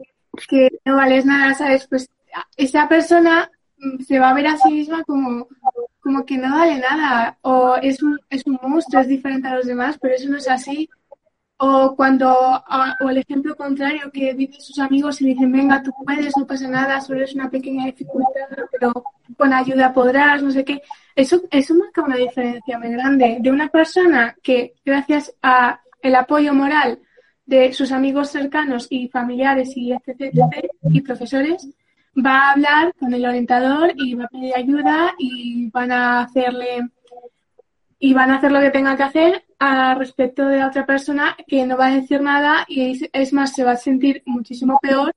que 0.48 0.70
no 0.84 0.96
vales 0.96 1.24
nada, 1.24 1.54
¿sabes? 1.54 1.86
Pues 1.86 2.08
esa 2.56 2.88
persona 2.88 3.50
se 4.06 4.18
va 4.18 4.30
a 4.30 4.34
ver 4.34 4.46
a 4.46 4.56
sí 4.56 4.70
misma 4.70 5.02
como, 5.04 5.48
como 6.00 6.24
que 6.24 6.38
no 6.38 6.54
vale 6.54 6.78
nada, 6.78 7.38
o 7.42 7.76
es 7.76 8.02
un, 8.02 8.18
es 8.30 8.46
un 8.46 8.58
monstruo, 8.62 9.02
es 9.02 9.08
diferente 9.08 9.48
a 9.48 9.56
los 9.56 9.66
demás, 9.66 9.98
pero 10.00 10.14
eso 10.14 10.28
no 10.28 10.38
es 10.38 10.48
así. 10.48 10.88
O 11.64 11.94
cuando, 11.94 12.28
o 13.00 13.08
el 13.08 13.18
ejemplo 13.18 13.54
contrario, 13.54 14.10
que 14.12 14.34
dicen 14.34 14.60
sus 14.60 14.80
amigos 14.80 15.20
y 15.20 15.26
dicen, 15.26 15.52
venga, 15.52 15.80
tú 15.80 15.92
puedes, 16.04 16.36
no 16.36 16.44
pasa 16.44 16.66
nada, 16.66 17.00
solo 17.00 17.22
es 17.22 17.36
una 17.36 17.48
pequeña 17.48 17.86
dificultad, 17.86 18.48
pero 18.72 18.92
con 19.36 19.52
ayuda 19.52 19.92
podrás, 19.92 20.42
no 20.42 20.50
sé 20.50 20.64
qué. 20.64 20.82
Eso, 21.14 21.40
eso 21.52 21.72
marca 21.76 22.02
una 22.02 22.16
diferencia 22.16 22.80
muy 22.80 22.90
grande 22.90 23.36
de 23.38 23.50
una 23.50 23.68
persona 23.68 24.34
que, 24.42 24.74
gracias 24.84 25.36
a 25.40 25.80
el 26.02 26.16
apoyo 26.16 26.52
moral 26.52 26.98
de 27.46 27.72
sus 27.72 27.92
amigos 27.92 28.30
cercanos 28.30 28.88
y 28.90 29.06
familiares 29.06 29.76
y 29.76 29.92
etc, 29.92 30.34
y 30.90 31.00
profesores, 31.00 31.68
va 32.18 32.38
a 32.38 32.52
hablar 32.54 32.92
con 32.98 33.14
el 33.14 33.24
orientador 33.24 33.92
y 33.94 34.14
va 34.14 34.24
a 34.24 34.28
pedir 34.28 34.56
ayuda 34.56 35.14
y 35.16 35.70
van 35.70 35.92
a 35.92 36.22
hacerle 36.22 36.88
y 38.00 38.14
van 38.14 38.32
a 38.32 38.38
hacer 38.38 38.50
lo 38.50 38.60
que 38.60 38.70
tenga 38.70 38.96
que 38.96 39.04
hacer 39.04 39.44
a 39.64 39.94
respecto 39.94 40.48
de 40.48 40.64
otra 40.64 40.84
persona 40.84 41.36
que 41.46 41.64
no 41.66 41.76
va 41.76 41.86
a 41.86 41.94
decir 41.94 42.20
nada 42.20 42.64
y 42.66 43.08
es, 43.12 43.32
más 43.32 43.54
se 43.54 43.62
va 43.62 43.72
a 43.72 43.76
sentir 43.76 44.20
muchísimo 44.26 44.80
peor 44.82 45.14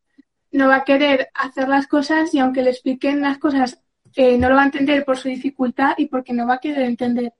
no 0.51 0.67
va 0.67 0.75
a 0.75 0.83
querer 0.83 1.29
hacer 1.33 1.67
las 1.67 1.87
cosas 1.87 2.31
y 2.31 2.37
aunque 2.37 2.61
le 2.61 2.69
expliquen 2.69 3.21
las 3.21 3.39
cosas 3.39 3.81
eh, 4.15 4.37
no 4.37 4.47
lo 4.47 4.55
va 4.55 4.61
a 4.61 4.65
entender 4.65 5.03
por 5.03 5.17
su 5.17 5.29
dificultad 5.29 5.95
y 5.97 6.05
porque 6.05 6.31
no 6.31 6.45
va 6.45 6.55
a 6.55 6.59
querer 6.59 6.83
entender 6.83 7.33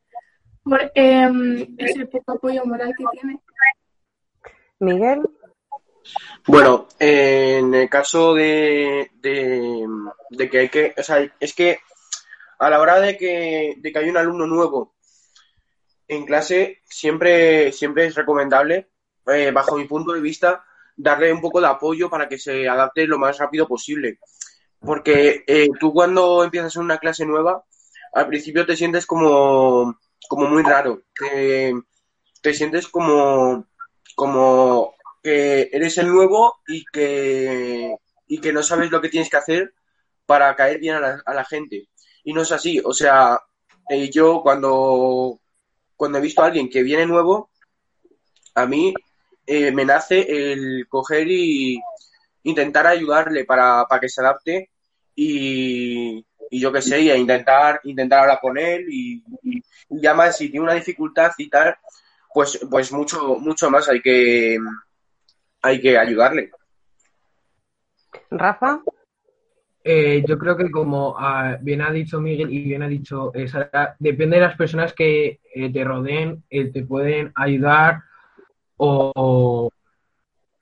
por 0.64 0.82
eh, 0.96 1.30
ese 1.78 2.08
poco 2.08 2.32
apoyo 2.32 2.66
moral 2.66 2.92
que 2.98 3.06
tiene. 3.12 3.40
Miguel. 4.80 5.30
Bueno, 6.48 6.88
en 6.98 7.72
el 7.76 7.88
caso 7.88 8.34
de, 8.34 9.12
de, 9.22 10.50
que 10.50 10.58
hay 10.58 10.70
que, 10.70 10.96
o 10.98 11.04
sea, 11.04 11.20
es 11.40 11.54
que 11.54 11.78
a 12.58 12.70
la 12.72 12.80
hora 12.80 13.00
de 13.00 13.16
que, 13.16 13.76
de 13.78 13.92
que 13.92 14.00
hay 14.00 14.10
un 14.10 14.18
alumno 14.18 14.48
nuevo 14.48 14.95
en 16.08 16.26
clase, 16.26 16.82
siempre, 16.86 17.72
siempre 17.72 18.06
es 18.06 18.16
recomendable, 18.16 18.90
eh, 19.28 19.52
bajo 19.52 19.78
mi 19.78 19.86
punto 19.86 20.14
de 20.14 20.22
vista, 20.22 20.64
darle 20.96 21.34
un 21.34 21.42
poco 21.42 21.60
de 21.60 21.68
apoyo 21.68 22.10
para 22.10 22.28
que 22.28 22.38
se 22.38 22.68
adapte 22.68 23.08
lo 23.08 23.18
más 23.18 23.38
rápido 23.38 23.68
posible. 23.68 24.20
Porque 24.80 25.44
eh, 25.48 25.68
tú 25.80 25.94
cuando 25.94 26.44
empiezas 26.44 26.76
una 26.76 26.98
clase 26.98 27.26
nueva, 27.26 27.64
al 28.14 28.28
principio 28.28 28.66
te 28.66 28.78
sientes 28.78 29.06
como, 29.06 30.00
como 30.28 30.48
muy 30.48 30.64
raro, 30.64 31.04
te, 31.14 31.74
te 32.42 32.54
sientes 32.54 32.88
como, 32.88 33.68
como 34.16 34.94
que 35.24 35.70
eres 35.72 35.98
el 35.98 36.08
nuevo 36.08 36.62
y 36.68 36.86
que, 36.86 37.96
y 38.28 38.40
que 38.40 38.54
no 38.54 38.62
sabes 38.64 38.92
lo 38.92 39.02
que 39.02 39.10
tienes 39.10 39.30
que 39.30 39.38
hacer 39.38 39.74
para 40.26 40.56
caer 40.56 40.80
bien 40.80 40.96
a 40.96 41.00
la, 41.00 41.24
a 41.26 41.34
la 41.34 41.46
gente. 41.46 41.90
Y 42.24 42.34
no 42.34 42.42
es 42.44 42.52
así. 42.52 42.82
O 42.84 42.94
sea, 42.94 43.40
eh, 43.90 44.10
yo 44.10 44.42
cuando, 44.42 45.40
cuando 45.96 46.18
he 46.18 46.22
visto 46.22 46.42
a 46.42 46.48
alguien 46.48 46.70
que 46.70 46.84
viene 46.84 47.06
nuevo, 47.06 47.50
a 48.56 48.66
mí 48.66 48.94
eh, 49.46 49.72
me 49.72 49.86
nace 49.86 50.26
el 50.52 50.88
coger 50.88 51.28
y 51.30 51.80
intentar 52.44 52.88
ayudarle 52.88 53.46
para, 53.46 53.86
para 53.86 54.00
que 54.00 54.10
se 54.10 54.22
adapte 54.22 54.70
y, 55.16 56.26
y 56.50 56.60
yo 56.60 56.72
qué 56.72 56.82
sé, 56.82 57.00
y 57.02 57.12
intentar, 57.12 57.82
intentar 57.84 58.22
hablar 58.22 58.40
con 58.42 58.58
él 58.58 58.86
y, 58.90 59.24
y, 59.44 59.58
y 59.90 60.02
ya 60.02 60.14
más 60.14 60.38
si 60.38 60.50
tiene 60.50 60.64
una 60.66 60.74
dificultad 60.74 61.32
y 61.38 61.50
tal, 61.50 61.76
pues, 62.34 62.60
pues 62.70 62.92
mucho, 62.92 63.36
mucho 63.40 63.70
más 63.70 63.88
hay 63.90 64.02
que, 64.02 64.58
hay 65.62 65.82
que 65.82 65.98
ayudarle. 65.98 66.52
Rafa. 68.30 68.82
Eh, 69.88 70.24
yo 70.28 70.40
creo 70.40 70.58
que 70.58 70.72
como 70.72 71.16
ah, 71.16 71.60
bien 71.62 71.80
ha 71.84 71.92
dicho 71.92 72.20
Miguel 72.20 72.52
y 72.52 72.64
bien 72.64 72.82
ha 72.82 72.88
dicho 72.88 73.32
eh, 73.36 73.48
Sara, 73.48 73.96
depende 74.00 74.38
de 74.38 74.42
las 74.42 74.58
personas 74.58 74.94
que 74.94 75.42
eh, 75.54 75.72
te 75.72 75.84
rodeen, 75.84 76.44
eh, 76.50 76.72
te 76.72 76.84
pueden 76.84 77.32
ayudar 77.36 78.02
o, 78.78 79.70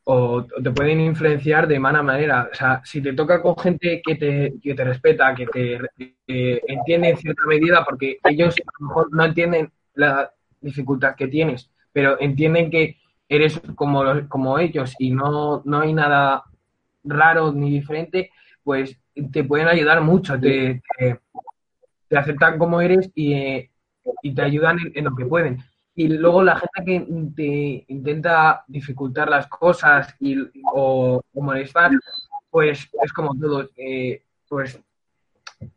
o, 0.04 0.46
te 0.62 0.72
pueden 0.72 1.00
influenciar 1.00 1.70
de 1.70 1.80
mala 1.80 2.04
manera. 2.04 2.50
O 2.52 2.54
sea, 2.54 2.82
si 2.84 3.02
te 3.02 3.14
toca 3.14 3.42
con 3.42 3.56
gente 3.58 4.02
que 4.06 4.16
te, 4.16 4.56
que 4.62 4.76
te 4.76 4.84
respeta, 4.84 5.34
que 5.34 5.48
te 5.48 5.80
entiende 6.28 7.12
en 7.12 7.18
cierta 7.18 7.44
medida, 7.48 7.86
porque 7.86 8.18
ellos 8.26 8.56
a 8.58 8.72
lo 8.82 8.88
mejor 8.88 9.16
no 9.16 9.24
entienden 9.24 9.72
la 9.94 10.34
dificultad 10.60 11.16
que 11.16 11.30
tienes, 11.30 11.72
pero 11.94 12.20
entienden 12.20 12.70
que 12.70 12.98
eres 13.30 13.62
como, 13.76 14.04
como 14.28 14.60
ellos 14.60 14.94
y 15.00 15.12
no, 15.12 15.62
no 15.64 15.80
hay 15.80 15.94
nada 15.94 16.44
raro 17.06 17.54
ni 17.54 17.72
diferente, 17.72 18.30
pues 18.66 19.00
te 19.32 19.44
pueden 19.44 19.68
ayudar 19.68 20.02
mucho, 20.02 20.40
te, 20.40 20.82
te, 20.98 22.18
aceptan 22.18 22.60
como 22.60 22.80
eres 22.82 23.10
y, 23.16 23.70
y 24.22 24.36
te 24.36 24.42
ayudan 24.42 24.78
en, 24.94 25.06
lo 25.06 25.16
que 25.16 25.26
pueden. 25.26 25.64
Y 25.96 26.08
luego 26.08 26.44
la 26.44 26.56
gente 26.56 26.84
que 26.86 27.08
te 27.36 27.86
intenta 27.88 28.64
dificultar 28.68 29.30
las 29.30 29.48
cosas 29.48 30.16
y, 30.20 30.38
o, 30.74 31.22
molestar, 31.34 31.92
pues 32.50 32.90
es 33.04 33.14
como 33.14 33.36
todo, 33.40 33.70
eh, 33.78 34.24
pues 34.48 34.80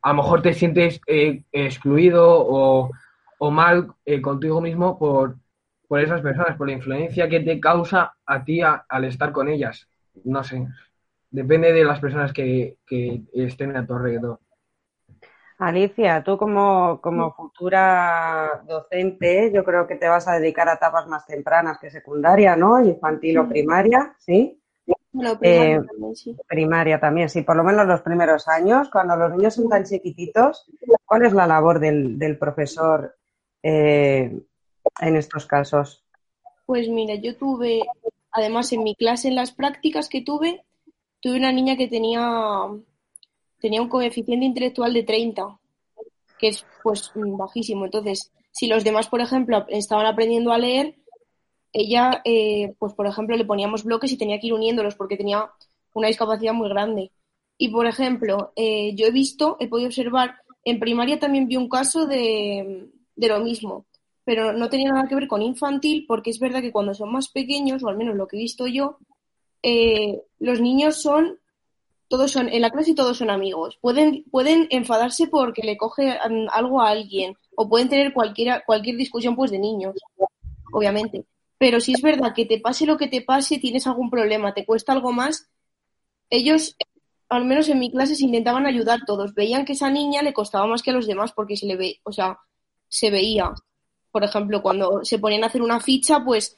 a 0.02 0.08
lo 0.10 0.14
mejor 0.16 0.42
te 0.42 0.54
sientes 0.54 1.00
eh, 1.06 1.42
excluido 1.52 2.24
o, 2.28 2.90
o 3.38 3.50
mal 3.50 3.92
eh, 4.04 4.20
contigo 4.20 4.60
mismo 4.60 4.98
por, 4.98 5.36
por 5.88 6.00
esas 6.00 6.20
personas, 6.20 6.56
por 6.56 6.66
la 6.66 6.74
influencia 6.74 7.28
que 7.28 7.40
te 7.40 7.60
causa 7.60 8.14
a 8.24 8.44
ti 8.44 8.60
al 8.62 9.04
estar 9.04 9.32
con 9.32 9.48
ellas. 9.48 9.88
No 10.24 10.42
sé. 10.42 10.66
Depende 11.30 11.72
de 11.72 11.84
las 11.84 12.00
personas 12.00 12.32
que, 12.32 12.78
que 12.86 13.22
estén 13.34 13.76
a 13.76 13.86
tu 13.86 13.94
alrededor. 13.94 14.40
Alicia, 15.58 16.22
tú 16.22 16.36
como, 16.36 17.00
como 17.00 17.32
futura 17.32 18.62
docente, 18.68 19.50
yo 19.54 19.64
creo 19.64 19.86
que 19.86 19.96
te 19.96 20.06
vas 20.06 20.28
a 20.28 20.38
dedicar 20.38 20.68
a 20.68 20.74
etapas 20.74 21.06
más 21.06 21.24
tempranas 21.24 21.78
que 21.78 21.90
secundaria, 21.90 22.56
¿no? 22.56 22.78
Infantil 22.84 23.38
o 23.38 23.48
primaria, 23.48 24.14
¿sí? 24.18 24.60
Bueno, 25.12 25.38
primaria 25.38 25.76
Eh, 25.78 25.86
también, 25.86 26.14
sí. 26.14 26.36
Primaria 26.46 27.00
también, 27.00 27.28
sí, 27.30 27.40
por 27.40 27.56
lo 27.56 27.64
menos 27.64 27.86
los 27.86 28.02
primeros 28.02 28.48
años, 28.48 28.90
cuando 28.90 29.16
los 29.16 29.30
niños 29.34 29.54
son 29.54 29.70
tan 29.70 29.84
chiquititos, 29.84 30.66
¿cuál 31.06 31.24
es 31.24 31.32
la 31.32 31.46
labor 31.46 31.80
del, 31.80 32.18
del 32.18 32.36
profesor 32.36 33.16
eh, 33.62 34.38
en 35.00 35.16
estos 35.16 35.46
casos? 35.46 36.04
Pues 36.66 36.86
mira, 36.90 37.14
yo 37.14 37.34
tuve, 37.34 37.80
además 38.30 38.72
en 38.74 38.82
mi 38.82 38.94
clase, 38.94 39.28
en 39.28 39.36
las 39.36 39.52
prácticas 39.52 40.10
que 40.10 40.20
tuve, 40.20 40.65
tuve 41.26 41.38
una 41.38 41.50
niña 41.50 41.76
que 41.76 41.88
tenía, 41.88 42.22
tenía 43.60 43.82
un 43.82 43.88
coeficiente 43.88 44.46
intelectual 44.46 44.94
de 44.94 45.02
30, 45.02 45.58
que 46.38 46.46
es 46.46 46.64
pues 46.84 47.10
bajísimo. 47.16 47.84
Entonces, 47.84 48.30
si 48.52 48.68
los 48.68 48.84
demás, 48.84 49.08
por 49.08 49.20
ejemplo, 49.20 49.66
estaban 49.68 50.06
aprendiendo 50.06 50.52
a 50.52 50.58
leer, 50.58 50.94
ella, 51.72 52.22
eh, 52.24 52.76
pues 52.78 52.92
por 52.94 53.08
ejemplo, 53.08 53.36
le 53.36 53.44
poníamos 53.44 53.82
bloques 53.82 54.12
y 54.12 54.16
tenía 54.16 54.38
que 54.38 54.46
ir 54.46 54.54
uniéndolos 54.54 54.94
porque 54.94 55.16
tenía 55.16 55.50
una 55.94 56.06
discapacidad 56.06 56.52
muy 56.52 56.68
grande. 56.68 57.10
Y 57.58 57.70
por 57.70 57.88
ejemplo, 57.88 58.52
eh, 58.54 58.94
yo 58.94 59.08
he 59.08 59.10
visto, 59.10 59.56
he 59.58 59.66
podido 59.66 59.88
observar, 59.88 60.36
en 60.64 60.78
primaria 60.78 61.18
también 61.18 61.48
vi 61.48 61.56
un 61.56 61.68
caso 61.68 62.06
de, 62.06 62.88
de 63.16 63.28
lo 63.28 63.40
mismo, 63.40 63.86
pero 64.22 64.52
no 64.52 64.68
tenía 64.68 64.92
nada 64.92 65.08
que 65.08 65.16
ver 65.16 65.26
con 65.26 65.42
infantil 65.42 66.04
porque 66.06 66.30
es 66.30 66.38
verdad 66.38 66.60
que 66.60 66.70
cuando 66.70 66.94
son 66.94 67.10
más 67.10 67.26
pequeños, 67.30 67.82
o 67.82 67.88
al 67.88 67.96
menos 67.96 68.14
lo 68.14 68.28
que 68.28 68.36
he 68.36 68.40
visto 68.42 68.68
yo, 68.68 68.98
eh, 69.62 70.20
los 70.38 70.60
niños 70.60 71.00
son, 71.02 71.38
todos 72.08 72.30
son, 72.30 72.48
en 72.48 72.62
la 72.62 72.70
clase 72.70 72.94
todos 72.94 73.16
son 73.18 73.30
amigos. 73.30 73.78
Pueden, 73.80 74.24
pueden 74.30 74.68
enfadarse 74.70 75.26
porque 75.26 75.62
le 75.62 75.76
coge 75.76 76.18
mm, 76.28 76.48
algo 76.52 76.80
a 76.80 76.90
alguien 76.90 77.36
o 77.56 77.68
pueden 77.68 77.88
tener 77.88 78.12
cualquiera, 78.12 78.62
cualquier 78.64 78.96
discusión 78.96 79.34
pues 79.34 79.50
de 79.50 79.58
niños, 79.58 79.94
obviamente. 80.72 81.24
Pero 81.58 81.80
si 81.80 81.94
es 81.94 82.02
verdad 82.02 82.34
que 82.34 82.44
te 82.44 82.60
pase 82.60 82.86
lo 82.86 82.98
que 82.98 83.08
te 83.08 83.22
pase, 83.22 83.58
tienes 83.58 83.86
algún 83.86 84.10
problema, 84.10 84.52
te 84.52 84.66
cuesta 84.66 84.92
algo 84.92 85.10
más, 85.12 85.48
ellos, 86.28 86.76
al 87.28 87.44
menos 87.44 87.68
en 87.68 87.78
mi 87.78 87.90
clase, 87.90 88.14
se 88.14 88.24
intentaban 88.24 88.66
ayudar 88.66 89.00
todos. 89.06 89.34
Veían 89.34 89.64
que 89.64 89.72
esa 89.72 89.90
niña 89.90 90.22
le 90.22 90.32
costaba 90.32 90.66
más 90.66 90.82
que 90.82 90.90
a 90.90 90.94
los 90.94 91.06
demás 91.06 91.32
porque 91.32 91.56
se 91.56 91.66
le 91.66 91.76
ve, 91.76 92.00
o 92.02 92.12
sea, 92.12 92.38
se 92.88 93.10
veía. 93.10 93.52
Por 94.10 94.24
ejemplo, 94.24 94.62
cuando 94.62 95.04
se 95.04 95.18
ponían 95.18 95.44
a 95.44 95.46
hacer 95.46 95.62
una 95.62 95.80
ficha, 95.80 96.24
pues 96.24 96.56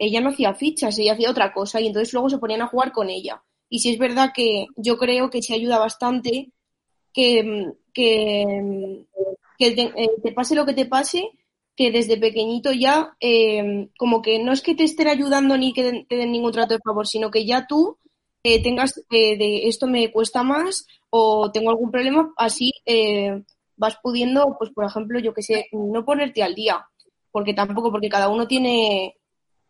ella 0.00 0.20
no 0.20 0.30
hacía 0.30 0.54
fichas, 0.54 0.98
ella 0.98 1.14
hacía 1.14 1.30
otra 1.30 1.52
cosa 1.52 1.80
y 1.80 1.86
entonces 1.86 2.12
luego 2.12 2.30
se 2.30 2.38
ponían 2.38 2.62
a 2.62 2.68
jugar 2.68 2.92
con 2.92 3.10
ella. 3.10 3.42
Y 3.68 3.80
si 3.80 3.90
es 3.90 3.98
verdad 3.98 4.32
que 4.34 4.66
yo 4.76 4.96
creo 4.98 5.30
que 5.30 5.42
se 5.42 5.54
ayuda 5.54 5.78
bastante 5.78 6.52
que, 7.12 7.42
mm, 7.42 7.72
que, 7.92 8.44
mm, 8.62 9.24
que 9.58 9.70
te, 9.72 9.82
eh, 9.82 10.10
te 10.22 10.32
pase 10.32 10.54
lo 10.54 10.66
que 10.66 10.74
te 10.74 10.86
pase, 10.86 11.30
que 11.76 11.90
desde 11.90 12.16
pequeñito 12.16 12.72
ya, 12.72 13.16
eh, 13.20 13.90
como 13.98 14.22
que 14.22 14.38
no 14.38 14.52
es 14.52 14.62
que 14.62 14.74
te 14.74 14.84
estén 14.84 15.08
ayudando 15.08 15.56
ni 15.58 15.72
que 15.74 16.06
te 16.08 16.16
den 16.16 16.32
ningún 16.32 16.52
trato 16.52 16.74
de 16.74 16.80
favor, 16.80 17.06
sino 17.06 17.30
que 17.30 17.44
ya 17.44 17.66
tú 17.66 17.98
eh, 18.42 18.62
tengas 18.62 18.98
eh, 19.10 19.36
de 19.36 19.68
esto 19.68 19.86
me 19.86 20.10
cuesta 20.10 20.42
más 20.42 20.86
o 21.10 21.50
tengo 21.52 21.70
algún 21.70 21.90
problema, 21.90 22.32
así 22.36 22.72
vas 23.76 23.98
pudiendo, 24.02 24.56
pues 24.58 24.70
por 24.70 24.84
ejemplo, 24.86 25.18
yo 25.20 25.34
que 25.34 25.42
sé, 25.42 25.68
no 25.72 26.04
ponerte 26.04 26.42
al 26.42 26.54
día, 26.54 26.86
porque 27.30 27.52
tampoco, 27.54 27.90
porque 27.90 28.08
cada 28.08 28.28
uno 28.28 28.46
tiene, 28.46 29.16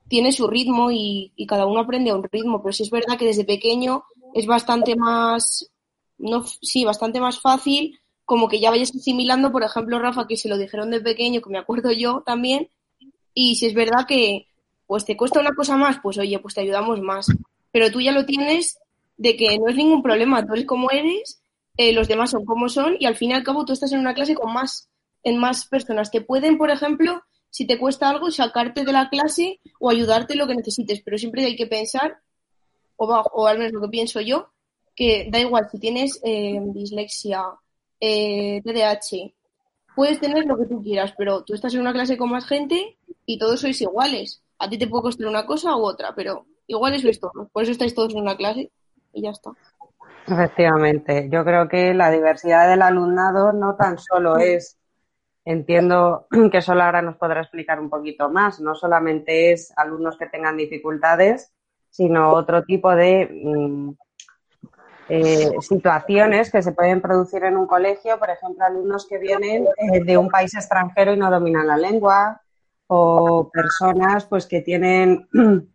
tiene 0.09 0.33
su 0.33 0.47
ritmo 0.47 0.91
y, 0.91 1.33
cada 1.49 1.67
uno 1.67 1.81
aprende 1.81 2.11
a 2.11 2.15
un 2.15 2.25
ritmo, 2.25 2.63
pero 2.63 2.73
sí 2.73 2.83
es 2.83 2.91
verdad 2.91 3.19
que 3.19 3.27
desde 3.27 3.45
pequeño 3.45 4.05
es 4.35 4.47
bastante 4.47 4.97
más, 4.97 5.71
no, 6.19 6.45
sí, 6.45 6.85
bastante 6.85 7.21
más 7.21 7.41
fácil, 7.41 7.99
como 8.25 8.49
que 8.49 8.61
ya 8.61 8.71
vayas 8.71 8.93
asimilando, 8.95 9.53
por 9.53 9.63
ejemplo, 9.63 9.99
Rafa, 9.99 10.27
que 10.27 10.37
se 10.37 10.49
lo 10.49 10.59
dijeron 10.59 10.91
de 10.91 11.01
pequeño, 11.01 11.41
que 11.41 11.51
me 11.51 11.59
acuerdo 11.59 11.93
yo 11.93 12.23
también, 12.25 12.69
y 13.35 13.57
si 13.57 13.67
es 13.67 13.75
verdad 13.75 14.07
que 14.07 14.49
pues 14.87 15.05
te 15.05 15.17
cuesta 15.17 15.41
una 15.41 15.55
cosa 15.55 15.77
más, 15.77 15.99
pues 16.03 16.17
oye, 16.19 16.39
pues 16.39 16.55
te 16.55 16.61
ayudamos 16.61 17.01
más. 17.01 17.27
Pero 17.73 17.91
tú 17.91 18.01
ya 18.01 18.13
lo 18.13 18.25
tienes 18.25 18.79
de 19.17 19.37
que 19.37 19.59
no 19.59 19.69
es 19.69 19.77
ningún 19.77 20.03
problema, 20.03 20.47
tú 20.47 20.53
eres 20.55 20.67
como 20.67 20.91
eres, 20.91 21.43
eh, 21.77 21.93
los 21.93 22.09
demás 22.09 22.31
son 22.31 22.45
como 22.45 22.69
son, 22.69 22.97
y 22.99 23.07
al 23.07 23.17
fin 23.17 23.31
y 23.31 23.35
al 23.35 23.43
cabo 23.43 23.65
tú 23.65 23.73
estás 23.73 23.93
en 23.93 24.01
una 24.01 24.15
clase 24.15 24.35
con 24.35 24.53
más, 24.53 24.89
en 25.23 25.39
más 25.39 25.67
personas. 25.67 26.11
Te 26.11 26.21
pueden, 26.21 26.57
por 26.57 26.71
ejemplo, 26.71 27.23
si 27.57 27.67
te 27.67 27.79
cuesta 27.79 28.11
algo, 28.11 28.31
sacarte 28.31 28.85
de 28.85 28.93
la 28.93 29.09
clase 29.09 29.61
o 29.81 29.89
ayudarte 29.89 30.37
lo 30.37 30.47
que 30.47 30.57
necesites, 30.57 31.01
pero 31.01 31.17
siempre 31.17 31.43
hay 31.43 31.57
que 31.57 31.67
pensar, 31.67 32.19
o, 32.97 33.07
o 33.07 33.47
al 33.47 33.57
menos 33.57 33.73
lo 33.73 33.81
que 33.81 33.89
pienso 33.89 34.21
yo, 34.21 34.51
que 34.95 35.31
da 35.31 35.41
igual 35.41 35.67
si 35.71 35.79
tienes 35.79 36.21
eh, 36.23 36.61
dislexia, 36.75 37.45
eh, 37.99 38.61
TDAH, 38.63 39.33
puedes 39.95 40.21
tener 40.21 40.45
lo 40.45 40.59
que 40.59 40.67
tú 40.67 40.83
quieras, 40.83 41.15
pero 41.17 41.45
tú 41.45 41.55
estás 41.55 41.73
en 41.73 41.81
una 41.81 41.95
clase 41.95 42.19
con 42.19 42.29
más 42.29 42.47
gente 42.47 42.99
y 43.25 43.39
todos 43.39 43.59
sois 43.59 43.81
iguales. 43.81 44.43
A 44.59 44.69
ti 44.69 44.77
te 44.77 44.87
puede 44.87 45.05
costar 45.05 45.27
una 45.27 45.47
cosa 45.47 45.75
u 45.77 45.83
otra, 45.83 46.15
pero 46.15 46.45
iguales 46.67 47.01
sois 47.01 47.19
todos. 47.19 47.49
Por 47.51 47.63
eso 47.63 47.73
estáis 47.73 47.95
todos 47.95 48.13
en 48.13 48.21
una 48.21 48.37
clase 48.37 48.71
y 49.15 49.23
ya 49.23 49.31
está. 49.31 49.53
Efectivamente, 50.29 51.31
yo 51.33 51.43
creo 51.43 51.67
que 51.71 51.95
la 51.95 52.11
diversidad 52.11 52.69
del 52.69 52.83
alumnado 52.83 53.55
no 53.55 53.77
tan 53.77 53.99
solo 53.99 54.37
es, 54.37 54.77
entiendo 55.47 56.27
que 56.53 56.61
solo 56.61 56.83
ahora 56.83 57.01
nos 57.01 57.17
podrá 57.17 57.41
explicar 57.41 57.81
un 57.81 57.89
poquito 57.89 58.29
más, 58.29 58.61
no 58.61 58.75
solamente 58.75 59.53
es 59.53 59.73
alumnos 59.77 60.19
que 60.19 60.27
tengan 60.27 60.59
dificultades, 60.59 61.55
sino 61.89 62.33
otro 62.33 62.65
tipo 62.65 62.95
de 62.95 63.31
mm, 63.33 63.91
eh, 65.09 65.53
situaciones 65.61 66.51
que 66.51 66.63
se 66.63 66.73
pueden 66.73 67.01
producir 67.01 67.45
en 67.45 67.57
un 67.57 67.67
colegio, 67.67 68.19
por 68.19 68.29
ejemplo, 68.29 68.65
alumnos 68.65 69.07
que 69.09 69.19
vienen 69.19 69.65
eh, 69.65 70.05
de 70.05 70.19
un 70.19 70.29
país 70.29 70.53
extranjero 70.55 71.15
y 71.15 71.17
no 71.17 71.31
dominan 71.31 71.69
la 71.69 71.77
lengua, 71.77 72.43
o 72.89 73.49
personas 73.51 74.27
pues 74.27 74.47
que 74.47 74.63
tienen 74.63 75.29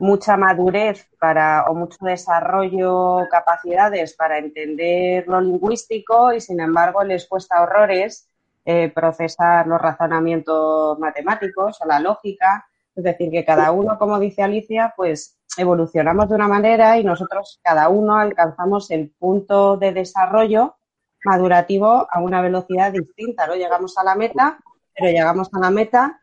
mucha 0.00 0.36
madurez 0.36 1.08
para 1.18 1.64
o 1.68 1.74
mucho 1.74 2.04
desarrollo, 2.04 3.26
capacidades 3.30 4.14
para 4.14 4.38
entender 4.38 5.26
lo 5.28 5.40
lingüístico 5.40 6.32
y 6.32 6.40
sin 6.40 6.60
embargo 6.60 7.02
les 7.04 7.26
cuesta 7.26 7.62
horrores 7.62 8.28
eh, 8.64 8.90
procesar 8.94 9.66
los 9.66 9.80
razonamientos 9.80 10.98
matemáticos 10.98 11.80
o 11.80 11.86
la 11.86 12.00
lógica. 12.00 12.66
Es 12.94 13.04
decir, 13.04 13.30
que 13.30 13.44
cada 13.44 13.72
uno, 13.72 13.98
como 13.98 14.18
dice 14.18 14.42
Alicia, 14.42 14.94
pues 14.96 15.38
evolucionamos 15.56 16.28
de 16.28 16.34
una 16.34 16.48
manera 16.48 16.98
y 16.98 17.04
nosotros 17.04 17.60
cada 17.62 17.88
uno 17.88 18.16
alcanzamos 18.16 18.90
el 18.90 19.10
punto 19.10 19.76
de 19.76 19.92
desarrollo 19.92 20.76
madurativo 21.24 22.06
a 22.10 22.20
una 22.20 22.40
velocidad 22.40 22.92
distinta, 22.92 23.46
¿no? 23.46 23.54
Llegamos 23.54 23.96
a 23.98 24.04
la 24.04 24.14
meta, 24.14 24.58
pero 24.94 25.10
llegamos 25.10 25.48
a 25.52 25.60
la 25.60 25.70
meta 25.70 26.20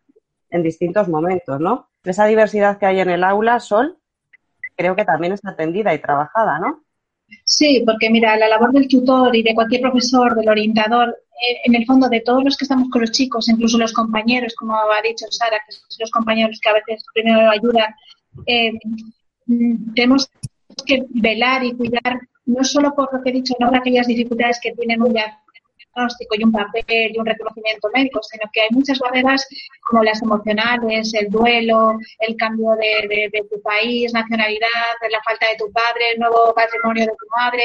en 0.49 0.63
distintos 0.63 1.08
momentos, 1.08 1.60
¿no? 1.60 1.89
Esa 2.04 2.25
diversidad 2.25 2.78
que 2.78 2.86
hay 2.86 2.99
en 2.99 3.10
el 3.10 3.23
aula, 3.23 3.60
Sol, 3.60 3.97
creo 4.75 4.95
que 4.95 5.06
también 5.06 5.34
está 5.34 5.52
atendida 5.52 5.93
y 5.93 5.99
trabajada, 5.99 6.60
¿no? 6.60 6.84
Sí, 7.43 7.84
porque 7.86 8.10
mira, 8.10 8.36
la 8.38 8.47
labor 8.47 8.71
del 8.71 8.88
tutor 8.88 9.36
y 9.36 9.43
de 9.43 9.54
cualquier 9.54 9.82
profesor, 9.82 10.36
del 10.36 10.49
orientador, 10.49 11.15
en 11.63 11.75
el 11.75 11.86
fondo 11.86 12.10
de 12.10 12.21
todos 12.21 12.43
los 12.43 12.58
que 12.58 12.65
estamos 12.65 12.89
con 12.89 13.02
los 13.02 13.12
chicos, 13.12 13.49
incluso 13.49 13.78
los 13.78 13.93
compañeros, 13.93 14.54
como 14.56 14.75
ha 14.75 15.02
dicho 15.02 15.25
Sara, 15.30 15.60
que 15.65 15.71
son 15.71 15.84
los 15.99 16.12
compañeros 16.12 16.60
que 16.62 16.69
a 16.69 16.73
veces 16.73 17.04
primero 17.13 17.49
ayudan, 17.49 17.93
eh, 18.45 18.73
tenemos 19.95 20.30
que 20.86 21.06
velar 21.10 21.63
y 21.63 21.73
cuidar 21.73 22.19
no 22.45 22.63
solo 22.63 22.93
por 22.95 23.13
lo 23.13 23.21
que 23.21 23.30
he 23.30 23.34
dicho, 23.34 23.54
no 23.60 23.67
por 23.67 23.78
aquellas 23.78 24.08
dificultades 24.08 24.60
que 24.62 24.71
tienen 24.73 25.02
un 25.02 25.13
y 26.38 26.43
un 26.43 26.52
papel 26.52 27.12
y 27.13 27.19
un 27.19 27.25
reconocimiento 27.25 27.89
médico, 27.93 28.21
sino 28.23 28.49
que 28.54 28.62
hay 28.62 28.67
muchas 28.71 28.99
barreras 28.99 29.45
como 29.88 30.04
las 30.04 30.21
emocionales, 30.21 31.13
el 31.13 31.30
duelo, 31.30 31.97
el 32.19 32.36
cambio 32.38 32.71
de, 32.80 33.08
de, 33.08 33.30
de 33.32 33.43
tu 33.49 33.62
país, 33.62 34.13
nacionalidad, 34.13 34.95
la 35.10 35.21
falta 35.23 35.49
de 35.49 35.58
tu 35.58 35.71
padre, 35.71 36.12
el 36.13 36.19
nuevo 36.19 36.54
patrimonio 36.54 37.06
de 37.06 37.12
tu 37.12 37.25
madre, 37.36 37.63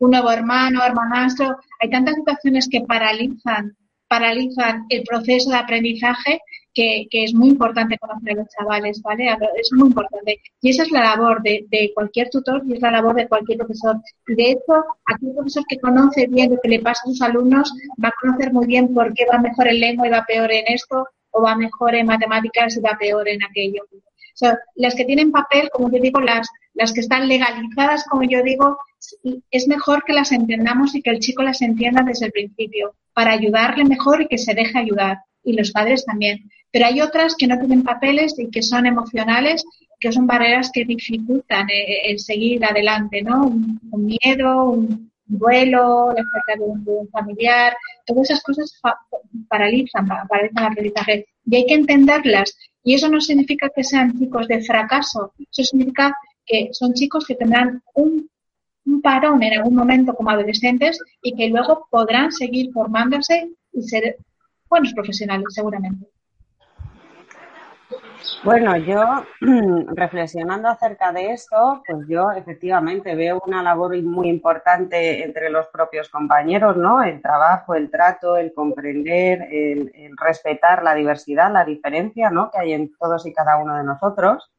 un 0.00 0.10
nuevo 0.10 0.30
hermano, 0.30 0.84
hermanastro. 0.84 1.56
Hay 1.80 1.90
tantas 1.90 2.16
situaciones 2.16 2.68
que 2.70 2.80
paralizan, 2.80 3.76
paralizan 4.08 4.86
el 4.88 5.02
proceso 5.02 5.50
de 5.50 5.56
aprendizaje 5.56 6.40
que, 6.76 7.24
es 7.24 7.34
muy 7.34 7.48
importante 7.48 7.96
conocer 7.98 8.32
a 8.32 8.42
los 8.42 8.48
chavales, 8.48 9.00
¿vale? 9.02 9.24
Es 9.56 9.72
muy 9.72 9.88
importante. 9.88 10.40
Y 10.60 10.70
esa 10.70 10.82
es 10.82 10.90
la 10.90 11.04
labor 11.04 11.42
de, 11.42 11.90
cualquier 11.94 12.28
tutor 12.28 12.62
y 12.68 12.74
es 12.74 12.80
la 12.80 12.90
labor 12.90 13.14
de 13.16 13.26
cualquier 13.26 13.58
profesor. 13.58 13.96
Y 14.28 14.34
de 14.34 14.50
hecho, 14.50 14.84
aquel 15.06 15.32
profesor 15.34 15.64
que 15.68 15.78
conoce 15.78 16.26
bien 16.26 16.50
lo 16.50 16.60
que 16.60 16.68
le 16.68 16.80
pasa 16.80 17.02
a 17.04 17.08
sus 17.08 17.22
alumnos 17.22 17.72
va 18.02 18.08
a 18.08 18.14
conocer 18.20 18.52
muy 18.52 18.66
bien 18.66 18.92
por 18.92 19.14
qué 19.14 19.24
va 19.24 19.38
mejor 19.38 19.68
en 19.68 19.80
lengua 19.80 20.06
y 20.06 20.10
va 20.10 20.24
peor 20.26 20.52
en 20.52 20.64
esto, 20.68 21.08
o 21.30 21.42
va 21.42 21.56
mejor 21.56 21.94
en 21.94 22.06
matemáticas 22.06 22.76
y 22.76 22.80
va 22.80 22.96
peor 22.98 23.26
en 23.28 23.42
aquello. 23.42 23.82
O 24.42 24.48
las 24.74 24.94
que 24.94 25.06
tienen 25.06 25.32
papel, 25.32 25.70
como 25.72 25.90
yo 25.90 25.98
digo, 25.98 26.20
las, 26.20 26.46
las 26.74 26.92
que 26.92 27.00
están 27.00 27.26
legalizadas, 27.26 28.04
como 28.04 28.22
yo 28.24 28.42
digo, 28.42 28.78
es 29.50 29.66
mejor 29.66 30.04
que 30.04 30.12
las 30.12 30.30
entendamos 30.32 30.94
y 30.94 31.00
que 31.00 31.10
el 31.10 31.20
chico 31.20 31.42
las 31.42 31.62
entienda 31.62 32.02
desde 32.02 32.26
el 32.26 32.32
principio, 32.32 32.94
para 33.14 33.32
ayudarle 33.32 33.84
mejor 33.84 34.20
y 34.20 34.28
que 34.28 34.36
se 34.36 34.54
deje 34.54 34.78
ayudar. 34.78 35.18
Y 35.42 35.54
los 35.54 35.70
padres 35.70 36.04
también 36.04 36.50
pero 36.70 36.86
hay 36.86 37.00
otras 37.00 37.34
que 37.36 37.46
no 37.46 37.58
tienen 37.58 37.82
papeles 37.82 38.38
y 38.38 38.50
que 38.50 38.62
son 38.62 38.86
emocionales 38.86 39.64
que 39.98 40.12
son 40.12 40.26
barreras 40.26 40.70
que 40.72 40.84
dificultan 40.84 41.68
eh, 41.70 42.10
el, 42.10 42.18
seguir 42.18 42.64
adelante, 42.64 43.22
¿no? 43.22 43.46
Un, 43.46 43.80
miedo, 43.92 44.70
un 44.70 45.10
duelo, 45.24 46.12
la 46.12 46.22
falta 46.32 46.58
de 46.58 46.64
un, 46.64 47.08
familiar, 47.10 47.76
todas 48.04 48.30
esas 48.30 48.42
cosas 48.42 48.80
paralizan, 49.48 50.06
paralizan 50.06 50.64
el 50.64 50.70
aprendizaje 50.70 51.26
y 51.44 51.56
hay 51.56 51.66
que 51.66 51.74
entenderlas. 51.74 52.56
Y 52.82 52.94
eso 52.94 53.08
no 53.08 53.20
significa 53.20 53.70
que 53.74 53.82
sean 53.82 54.16
chicos 54.18 54.46
de 54.46 54.62
fracaso, 54.62 55.32
eso 55.38 55.64
significa 55.64 56.14
que 56.44 56.68
son 56.72 56.92
chicos 56.92 57.26
que 57.26 57.34
tendrán 57.34 57.82
un, 57.94 58.30
un 58.84 59.02
parón 59.02 59.42
en 59.42 59.54
algún 59.54 59.74
momento 59.74 60.14
como 60.14 60.30
adolescentes 60.30 60.98
y 61.22 61.34
que 61.34 61.48
luego 61.48 61.88
podrán 61.90 62.30
seguir 62.30 62.70
formándose 62.72 63.50
y 63.72 63.82
ser 63.82 64.18
buenos 64.68 64.92
profesionales, 64.92 65.46
seguramente. 65.48 66.06
Bueno, 68.44 68.76
yo 68.76 69.24
reflexionando 69.94 70.68
acerca 70.68 71.12
de 71.12 71.32
esto, 71.32 71.82
pues 71.86 72.06
yo 72.08 72.30
efectivamente 72.30 73.14
veo 73.14 73.42
una 73.46 73.62
labor 73.62 74.00
muy 74.02 74.28
importante 74.28 75.24
entre 75.24 75.50
los 75.50 75.66
propios 75.68 76.08
compañeros, 76.08 76.76
¿no? 76.76 77.02
El 77.02 77.20
trabajo, 77.20 77.74
el 77.74 77.90
trato, 77.90 78.36
el 78.36 78.52
comprender, 78.54 79.48
el, 79.50 79.92
respetar 80.16 80.82
la 80.82 80.94
diversidad, 80.94 81.52
la 81.52 81.64
diferencia, 81.64 82.30
¿no? 82.30 82.50
Que 82.50 82.58
hay 82.58 82.72
en 82.72 82.92
todos 82.96 83.26
y 83.26 83.32
cada 83.32 83.56
uno 83.58 83.76
de 83.76 83.84
nosotros. 83.84 84.50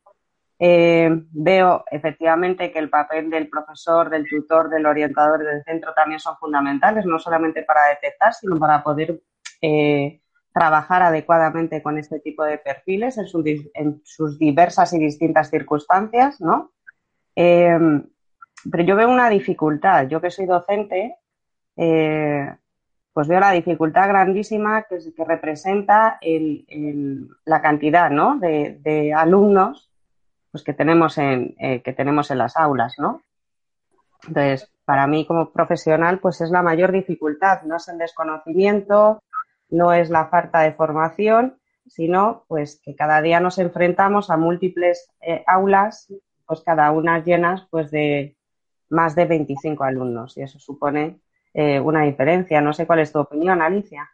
Eh, 0.60 1.10
veo 1.32 1.86
efectivamente 1.92 2.72
que 2.72 2.80
el 2.80 2.90
papel 2.90 3.30
del 3.30 3.48
profesor, 3.48 4.10
del 4.10 4.28
tutor, 4.28 4.70
del 4.70 4.88
orientador 4.88 5.44
del 5.44 5.64
centro 5.64 5.94
también 5.94 6.20
son 6.20 6.36
fundamentales, 6.38 7.06
no 7.06 7.20
solamente 7.20 7.64
para 7.64 7.90
detectar, 7.90 8.34
sino 8.34 8.58
para 8.58 8.82
poder 8.84 9.22
eh, 9.62 10.20
trabajar 10.58 11.04
adecuadamente 11.04 11.84
con 11.84 12.00
este 12.00 12.20
tipo 12.20 12.44
de 12.44 12.58
perfiles 12.58 13.18
en, 13.20 14.02
sus 14.04 14.40
diversas 14.40 14.92
y 14.94 15.00
distintas 15.00 15.52
circunstancias, 15.52 16.42
¿no? 16.42 16.72
Em, 17.36 18.04
pero 18.72 18.84
yo 18.84 18.96
veo 18.96 19.10
una 19.10 19.30
dificultad. 19.30 20.08
Yo 20.08 20.20
que 20.20 20.32
soy 20.32 20.48
docente, 20.48 21.18
eh, 21.76 22.56
pues 23.14 23.28
veo 23.28 23.40
la 23.40 23.52
dificultad 23.52 24.08
grandísima 24.08 24.84
que, 24.84 24.98
que 25.16 25.26
representa 25.26 26.20
la 27.46 27.62
cantidad 27.62 28.10
¿no? 28.10 28.40
de, 28.40 29.14
alumnos 29.16 29.92
pues, 30.52 30.64
que, 30.64 30.74
tenemos 30.74 31.20
en, 31.20 31.56
eh, 31.60 31.82
que 31.84 31.94
tenemos 31.94 32.32
en 32.32 32.40
las 32.40 32.58
aulas, 32.58 32.96
¿no? 32.98 33.22
Entonces, 34.28 34.72
para 34.86 35.06
mí 35.06 35.26
como 35.26 35.52
profesional, 35.52 36.20
pues 36.20 36.42
es 36.42 36.50
la 36.50 36.64
mayor 36.64 36.92
dificultad, 36.92 37.62
no 37.64 37.76
es 37.76 37.88
el 37.88 37.98
desconocimiento, 37.98 39.22
no 39.70 39.94
es 39.94 40.10
la 40.10 40.28
falta 40.28 40.62
de 40.62 40.74
formación, 40.74 41.58
sino 41.88 42.44
pues 42.48 42.82
que 42.84 42.96
cada 42.96 43.22
día 43.22 43.40
nos 43.40 43.58
enfrentamos 43.58 44.30
a 44.30 44.38
múltiples 44.38 45.10
eh, 45.22 45.44
aulas, 45.48 46.12
pues 46.46 46.62
cada 46.62 46.92
una 46.92 47.24
llenas 47.24 47.68
pues 47.70 47.92
de 47.92 48.36
más 48.90 49.16
de 49.16 49.26
25 49.26 49.84
alumnos 49.84 50.38
y 50.38 50.42
eso 50.42 50.60
supone 50.60 51.20
eh, 51.54 51.80
una 51.80 52.04
diferencia. 52.04 52.62
No 52.62 52.74
sé 52.74 52.86
cuál 52.86 53.00
es 53.00 53.12
tu 53.12 53.20
opinión, 53.20 53.62
Alicia. 53.62 54.10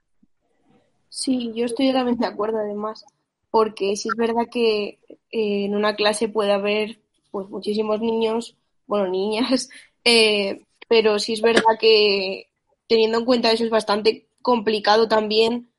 Sí, 1.09 1.51
yo 1.53 1.65
estoy 1.65 1.87
totalmente 1.87 2.25
de 2.25 2.31
acuerdo 2.31 2.57
además, 2.57 3.05
porque 3.51 3.95
si 3.95 4.09
es 4.09 4.15
verdad 4.15 4.47
que 4.51 4.99
eh, 5.09 5.65
en 5.65 5.75
una 5.75 5.95
clase 5.95 6.27
puede 6.27 6.53
haber 6.53 6.99
pues 7.31 7.49
muchísimos 7.49 7.99
niños, 8.01 8.57
bueno, 8.87 9.07
niñas, 9.07 9.69
pero 10.87 11.19
sí 11.19 11.33
es 11.33 11.41
verdad 11.41 11.77
que 11.79 12.47
teniendo 12.87 13.19
en 13.19 13.25
cuenta 13.25 13.51
eso 13.51 13.63
es 13.63 13.69
bastante 13.69 14.27
complicado 14.43 15.07
también 15.07 15.73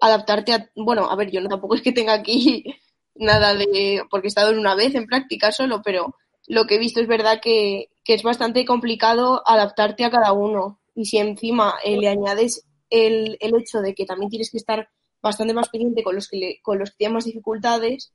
adaptarte 0.00 0.52
a, 0.52 0.70
bueno, 0.76 1.10
a 1.10 1.16
ver, 1.16 1.32
yo 1.32 1.40
no 1.40 1.48
tampoco 1.48 1.74
es 1.74 1.82
que 1.82 1.90
tenga 1.90 2.12
aquí 2.12 2.64
nada 3.16 3.54
de, 3.54 4.02
porque 4.08 4.28
he 4.28 4.30
estado 4.30 4.52
en 4.52 4.60
una 4.60 4.76
vez 4.76 4.94
en 4.94 5.06
práctica 5.06 5.50
solo, 5.50 5.82
pero 5.82 6.14
lo 6.46 6.66
que 6.66 6.76
he 6.76 6.78
visto 6.78 7.00
es 7.00 7.08
verdad 7.08 7.40
que, 7.42 7.88
es 8.06 8.22
bastante 8.22 8.64
complicado 8.64 9.42
adaptarte 9.44 10.02
a 10.04 10.10
cada 10.10 10.32
uno. 10.32 10.80
Y 10.94 11.04
si 11.04 11.18
encima 11.18 11.74
eh, 11.84 11.98
le 11.98 12.08
añades 12.08 12.66
el, 12.88 13.36
el, 13.38 13.54
hecho 13.56 13.80
de 13.80 13.94
que 13.94 14.06
también 14.06 14.30
tienes 14.30 14.50
que 14.50 14.56
estar 14.56 14.88
bastante 15.20 15.52
más 15.52 15.68
pendiente 15.68 16.02
con 16.02 16.14
los 16.14 16.26
que 16.26 16.58
con 16.62 16.78
los 16.78 16.90
que 16.90 16.96
tienen 16.96 17.16
más 17.16 17.26
dificultades, 17.26 18.14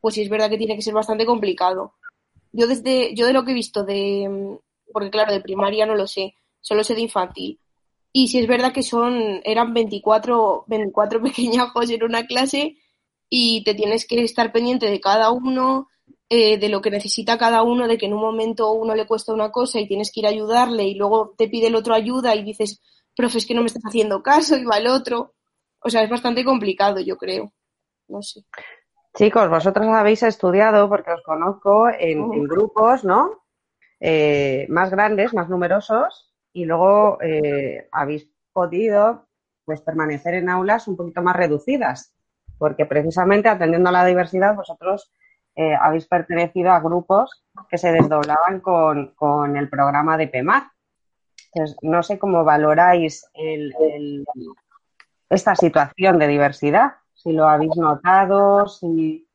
pues 0.00 0.14
sí 0.14 0.22
es 0.22 0.28
verdad 0.28 0.48
que 0.48 0.58
tiene 0.58 0.76
que 0.76 0.82
ser 0.82 0.94
bastante 0.94 1.26
complicado. 1.26 1.94
Yo 2.52 2.68
desde, 2.68 3.16
yo 3.16 3.26
de 3.26 3.32
lo 3.32 3.44
que 3.44 3.50
he 3.50 3.54
visto 3.54 3.82
de, 3.82 4.58
porque 4.92 5.10
claro, 5.10 5.32
de 5.32 5.40
primaria 5.40 5.86
no 5.86 5.96
lo 5.96 6.06
sé, 6.06 6.34
solo 6.60 6.84
sé 6.84 6.94
de 6.94 7.00
infantil. 7.00 7.58
Y 8.12 8.28
si 8.28 8.38
es 8.38 8.46
verdad 8.46 8.72
que 8.72 8.82
son, 8.82 9.40
eran 9.44 9.72
24, 9.72 10.64
24 10.66 11.22
pequeñajos 11.22 11.90
en 11.90 12.04
una 12.04 12.26
clase 12.26 12.76
y 13.28 13.64
te 13.64 13.74
tienes 13.74 14.06
que 14.06 14.22
estar 14.22 14.52
pendiente 14.52 14.86
de 14.86 15.00
cada 15.00 15.30
uno, 15.30 15.88
eh, 16.28 16.58
de 16.58 16.68
lo 16.68 16.82
que 16.82 16.90
necesita 16.90 17.38
cada 17.38 17.62
uno, 17.62 17.88
de 17.88 17.96
que 17.96 18.06
en 18.06 18.14
un 18.14 18.20
momento 18.20 18.72
uno 18.72 18.94
le 18.94 19.06
cuesta 19.06 19.32
una 19.32 19.50
cosa 19.50 19.80
y 19.80 19.88
tienes 19.88 20.12
que 20.12 20.20
ir 20.20 20.26
a 20.26 20.30
ayudarle 20.30 20.84
y 20.84 20.94
luego 20.94 21.34
te 21.36 21.48
pide 21.48 21.68
el 21.68 21.74
otro 21.74 21.94
ayuda 21.94 22.34
y 22.34 22.42
dices, 22.42 22.80
profe, 23.16 23.38
es 23.38 23.46
que 23.46 23.54
no 23.54 23.62
me 23.62 23.68
estás 23.68 23.84
haciendo 23.84 24.22
caso 24.22 24.56
y 24.56 24.64
va 24.64 24.78
el 24.78 24.86
otro. 24.86 25.34
O 25.80 25.90
sea, 25.90 26.02
es 26.02 26.10
bastante 26.10 26.44
complicado, 26.44 27.00
yo 27.00 27.16
creo. 27.16 27.52
No 28.08 28.22
sé. 28.22 28.44
Chicos, 29.14 29.48
vosotros 29.48 29.86
habéis 29.88 30.22
estudiado, 30.22 30.88
porque 30.88 31.12
os 31.12 31.22
conozco, 31.22 31.88
en, 31.88 32.44
grupos, 32.44 33.04
¿no? 33.04 33.44
Eh, 34.00 34.66
más 34.68 34.90
grandes, 34.90 35.34
más 35.34 35.48
numerosos, 35.48 36.31
y 36.52 36.64
luego 36.64 37.18
eh, 37.22 37.88
habéis 37.92 38.28
podido 38.52 39.26
pues 39.64 39.80
permanecer 39.80 40.34
en 40.34 40.48
aulas 40.48 40.88
un 40.88 40.96
poquito 40.96 41.22
más 41.22 41.36
reducidas, 41.36 42.12
porque 42.58 42.86
precisamente 42.86 43.48
atendiendo 43.48 43.88
a 43.88 43.92
la 43.92 44.04
diversidad 44.04 44.54
vosotros 44.54 45.12
eh, 45.54 45.74
habéis 45.74 46.06
pertenecido 46.06 46.70
a 46.70 46.80
grupos 46.80 47.44
que 47.68 47.78
se 47.78 47.92
desdoblaban 47.92 48.60
con, 48.60 49.56
el 49.56 49.68
programa 49.68 50.16
de 50.16 50.28
PEMAR. 50.28 50.64
Entonces, 51.52 51.76
no 51.82 52.02
sé 52.02 52.18
cómo 52.18 52.44
valoráis 52.44 53.26
esta 55.28 55.54
situación 55.54 56.18
de 56.18 56.28
diversidad, 56.28 56.94
si 57.14 57.32
lo 57.32 57.46
habéis 57.48 57.76
notado, 57.76 58.66
si... 58.66 59.26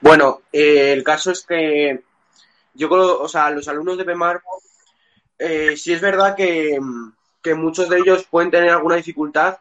Bueno, 0.00 0.40
eh, 0.52 0.92
el 0.92 1.02
caso 1.02 1.32
es 1.32 1.44
que 1.44 2.02
yo 2.74 2.88
creo, 2.88 3.22
o 3.22 3.28
sea, 3.28 3.50
los 3.50 3.66
alumnos 3.68 3.98
de 3.98 4.04
PEMAR 4.04 4.40
eh, 5.38 5.76
sí 5.76 5.92
es 5.92 6.00
verdad 6.00 6.36
que, 6.36 6.78
muchos 7.54 7.88
de 7.88 7.98
ellos 7.98 8.26
pueden 8.30 8.50
tener 8.50 8.70
alguna 8.70 8.96
dificultad, 8.96 9.58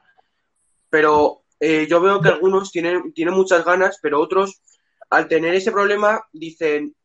pero 0.89 1.43
eh, 1.59 1.85
yo 1.89 1.99
veo 1.99 2.21
que 2.21 2.29
algunos 2.29 2.71
tienen, 2.71 3.11
tienen 3.13 3.33
muchas 3.33 3.65
ganas, 3.65 3.99
pero 4.01 4.21
otros, 4.21 4.61
al 5.09 5.27
tener 5.27 5.53
ese 5.55 5.71
problema, 5.71 6.25
dicen, 6.31 6.95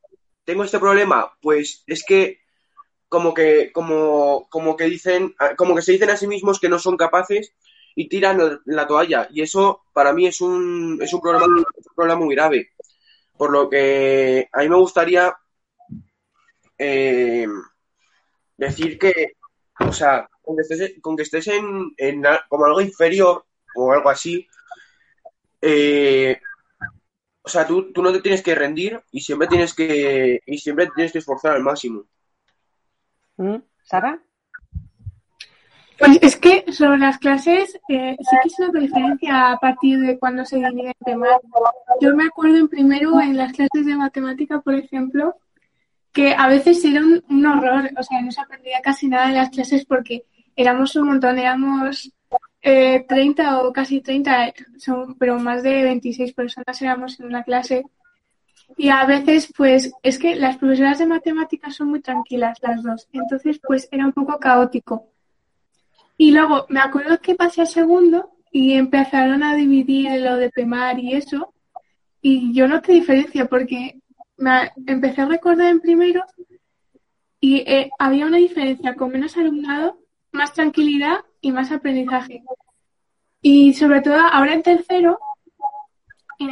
tengo 0.45 0.65
este 0.65 0.79
problema, 0.79 1.33
pues 1.41 1.83
es 1.87 2.05
que 2.05 2.41
como 3.09 3.35
que, 3.35 3.73
como, 3.73 4.47
como 4.51 4.77
que 4.77 4.85
dicen, 4.85 5.35
como 5.57 5.75
que 5.75 5.83
se 5.83 5.93
dicen 5.93 6.11
a 6.11 6.17
sí 6.17 6.27
mismos 6.27 6.61
que 6.61 6.69
no 6.69 6.79
son 6.79 6.97
capaces 6.97 7.55
y 7.95 8.09
tiran 8.09 8.61
la 8.67 8.87
toalla. 8.87 9.29
Y 9.31 9.43
eso 9.43 9.83
para 9.93 10.13
mí 10.13 10.27
es 10.27 10.41
un, 10.41 10.99
es 11.03 11.13
un 11.13 11.21
problema, 11.21 11.47
problema 11.97 12.21
muy 12.21 12.35
grave. 12.35 12.71
Por 13.37 13.51
lo 13.51 13.69
que 13.69 14.49
a 14.53 14.61
mí 14.61 14.69
me 14.69 14.77
gustaría 14.77 15.35
eh, 16.79 17.47
decir 18.59 18.99
que, 18.99 19.33
o 19.81 19.93
sea, 19.93 20.29
con 20.43 20.57
que 20.57 20.63
estés, 20.63 20.95
con 21.01 21.17
que 21.17 21.23
estés 21.23 21.47
en, 21.49 21.95
en 21.97 22.23
como 22.49 22.67
algo 22.67 22.83
inferior 22.83 23.47
o 23.75 23.93
algo 23.93 24.11
así, 24.11 24.47
eh, 25.63 26.39
o 27.43 27.49
sea, 27.49 27.67
tú, 27.67 27.93
tú 27.93 28.03
no 28.03 28.13
te 28.13 28.21
tienes 28.21 28.43
que 28.43 28.55
rendir 28.55 29.01
y 29.11 29.21
siempre 29.21 29.49
tienes 29.49 29.73
que, 29.73 30.41
y 30.45 30.59
siempre 30.59 30.91
tienes 30.95 31.13
que 31.13 31.19
esforzar 31.19 31.57
al 31.57 31.63
máximo. 31.63 32.05
¿Mm? 33.39 33.57
¿Sara? 33.85 34.21
Pues 35.99 36.19
es 36.23 36.37
que 36.37 36.71
sobre 36.73 36.99
las 36.99 37.19
clases 37.19 37.75
eh, 37.89 38.17
sí 38.19 38.37
que 38.43 38.49
es 38.49 38.59
una 38.59 38.81
diferencia 38.81 39.53
a 39.53 39.59
partir 39.59 39.99
de 39.99 40.19
cuando 40.19 40.45
se 40.45 40.57
divide 40.57 40.89
el 40.89 41.05
tema. 41.05 41.27
Yo 42.01 42.15
me 42.15 42.25
acuerdo 42.25 42.59
en 42.59 42.69
primero 42.69 43.21
en 43.21 43.37
las 43.37 43.53
clases 43.53 43.85
de 43.85 43.97
matemática, 43.97 44.61
por 44.61 44.75
ejemplo, 44.75 45.35
que 46.19 46.35
a 46.37 46.49
veces 46.49 46.85
era 46.85 47.01
un, 47.01 47.47
horror, 47.47 47.91
o 47.97 48.03
sea, 48.03 48.21
no 48.21 48.33
se 48.33 48.41
aprendía 48.41 48.81
casi 48.83 49.07
nada 49.07 49.29
en 49.29 49.37
las 49.37 49.51
clases 49.51 49.85
porque 49.87 50.25
éramos 50.57 50.97
un 50.97 51.07
montón, 51.07 51.39
éramos 51.39 52.11
eh, 52.61 53.07
30 53.09 53.63
o 53.63 53.73
casi 53.73 54.01
30, 54.01 54.53
son, 54.79 55.15
pero 55.15 55.39
más 55.39 55.63
de 55.63 55.85
26 55.85 56.33
personas 56.33 56.83
éramos 56.83 57.21
en 57.21 57.27
una 57.27 57.45
clase. 57.45 57.85
Y 58.77 58.89
a 58.89 59.05
veces, 59.05 59.53
pues, 59.57 59.93
es 60.03 60.19
que 60.19 60.35
las 60.35 60.57
profesoras 60.57 60.99
de 60.99 61.07
matemáticas 61.07 61.77
son 61.77 61.91
muy 61.91 62.01
tranquilas, 62.01 62.59
las 62.63 62.83
dos. 62.83 63.07
Entonces, 63.13 63.61
pues, 63.65 63.89
era 63.93 64.05
un 64.05 64.13
poco 64.13 64.41
caótico. 64.41 65.07
Y 66.17 66.33
luego, 66.33 66.67
me 66.69 66.81
acuerdo 66.81 67.21
que 67.21 67.37
pasé 67.37 67.63
a 67.63 67.67
segundo 67.67 68.33
y 68.51 68.73
empezaron 68.73 69.45
a 69.45 69.55
dividir 69.55 70.21
lo 70.21 70.37
de 70.37 70.51
PEMAR 70.51 70.99
y 70.99 71.13
eso. 71.15 71.55
Y 72.21 72.53
yo 72.53 72.67
no 72.67 72.83
te 72.83 72.91
diferencia 72.91 73.47
porque 73.47 74.01
me 74.39 74.73
empecé 74.87 75.23
a 75.23 75.27
recordar 75.27 75.71
en 75.71 75.81
primero 75.81 76.25
y 77.41 77.59
eh, 77.59 77.91
había 77.99 78.27
una 78.27 78.39
diferencia 78.39 78.95
con 78.95 79.11
menos 79.11 79.37
alumnado, 79.37 79.99
más 80.33 80.53
tranquilidad 80.53 81.19
y 81.41 81.53
más 81.53 81.71
aprendizaje. 81.71 82.43
Y 83.41 83.75
sobre 83.75 84.01
todo 84.01 84.17
ahora 84.17 84.55
en 84.55 84.63
tercero, 84.63 85.19
eh, 86.41 86.47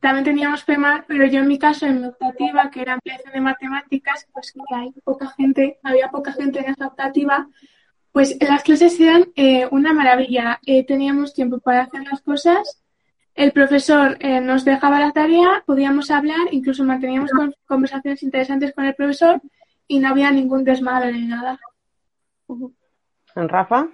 también 0.00 0.24
teníamos 0.24 0.64
FEMA, 0.64 1.04
pero 1.06 1.26
yo 1.26 1.40
en 1.40 1.48
mi 1.48 1.58
caso, 1.58 1.86
en 1.86 2.00
mi 2.00 2.06
optativa, 2.08 2.70
que 2.70 2.82
era 2.82 2.94
ampliación 2.94 3.32
de 3.32 3.40
matemáticas, 3.40 4.26
pues 4.32 4.52
que 4.52 4.74
hay 4.74 4.92
poca 5.04 5.28
gente, 5.30 5.78
había 5.82 6.08
poca 6.10 6.32
gente 6.32 6.60
en 6.60 6.70
esa 6.70 6.88
optativa, 6.88 7.48
pues 8.12 8.36
las 8.40 8.62
clases 8.62 8.98
eran 9.00 9.28
eh, 9.36 9.66
una 9.70 9.92
maravilla. 9.92 10.60
Eh, 10.66 10.84
teníamos 10.84 11.34
tiempo 11.34 11.60
para 11.60 11.82
hacer 11.84 12.02
las 12.04 12.20
cosas, 12.20 12.81
el 13.34 13.52
profesor 13.52 14.16
eh, 14.20 14.40
nos 14.40 14.64
dejaba 14.64 15.00
la 15.00 15.12
tarea, 15.12 15.62
podíamos 15.66 16.10
hablar, 16.10 16.48
incluso 16.50 16.84
manteníamos 16.84 17.30
conversaciones 17.66 18.22
interesantes 18.22 18.74
con 18.74 18.84
el 18.84 18.94
profesor 18.94 19.40
y 19.88 19.98
no 19.98 20.08
había 20.08 20.30
ningún 20.30 20.64
desmadre 20.64 21.12
ni 21.12 21.26
nada. 21.26 21.58
¿En 23.34 23.48
Rafa? 23.48 23.88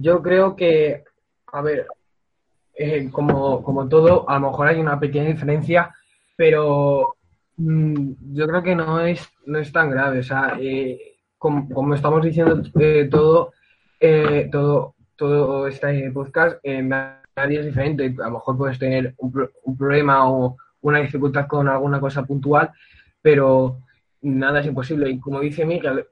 yo 0.00 0.22
creo 0.22 0.56
que, 0.56 1.04
a 1.52 1.60
ver, 1.62 1.86
eh, 2.74 3.08
como, 3.10 3.62
como 3.62 3.88
todo, 3.88 4.28
a 4.30 4.34
lo 4.38 4.50
mejor 4.50 4.68
hay 4.68 4.78
una 4.78 5.00
pequeña 5.00 5.26
diferencia, 5.26 5.92
pero 6.36 7.16
mm, 7.56 8.12
yo 8.34 8.46
creo 8.46 8.62
que 8.62 8.76
no 8.76 9.00
es, 9.00 9.28
no 9.46 9.58
es 9.58 9.72
tan 9.72 9.90
grave. 9.90 10.20
O 10.20 10.22
sea, 10.22 10.56
eh, 10.60 11.16
como, 11.36 11.94
estamos 11.94 12.22
diciendo 12.24 12.62
eh, 12.78 13.08
todo, 13.10 13.52
todo, 14.52 14.94
todo 15.16 15.66
este 15.66 16.10
podcast, 16.12 16.58
nadie 17.38 17.60
es 17.60 17.66
diferente. 17.66 18.14
A 18.20 18.26
lo 18.26 18.32
mejor 18.32 18.56
puedes 18.56 18.78
tener 18.78 19.14
un, 19.18 19.76
problema 19.76 20.30
o 20.30 20.56
una 20.82 20.98
dificultad 20.98 21.46
con 21.46 21.68
alguna 21.68 22.00
cosa 22.00 22.24
puntual, 22.24 22.70
pero 23.22 23.78
nada 24.22 24.60
es 24.60 24.66
imposible. 24.66 25.10
Y 25.10 25.18
como 25.18 25.40
dice 25.40 25.64
Miguel, 25.64 26.06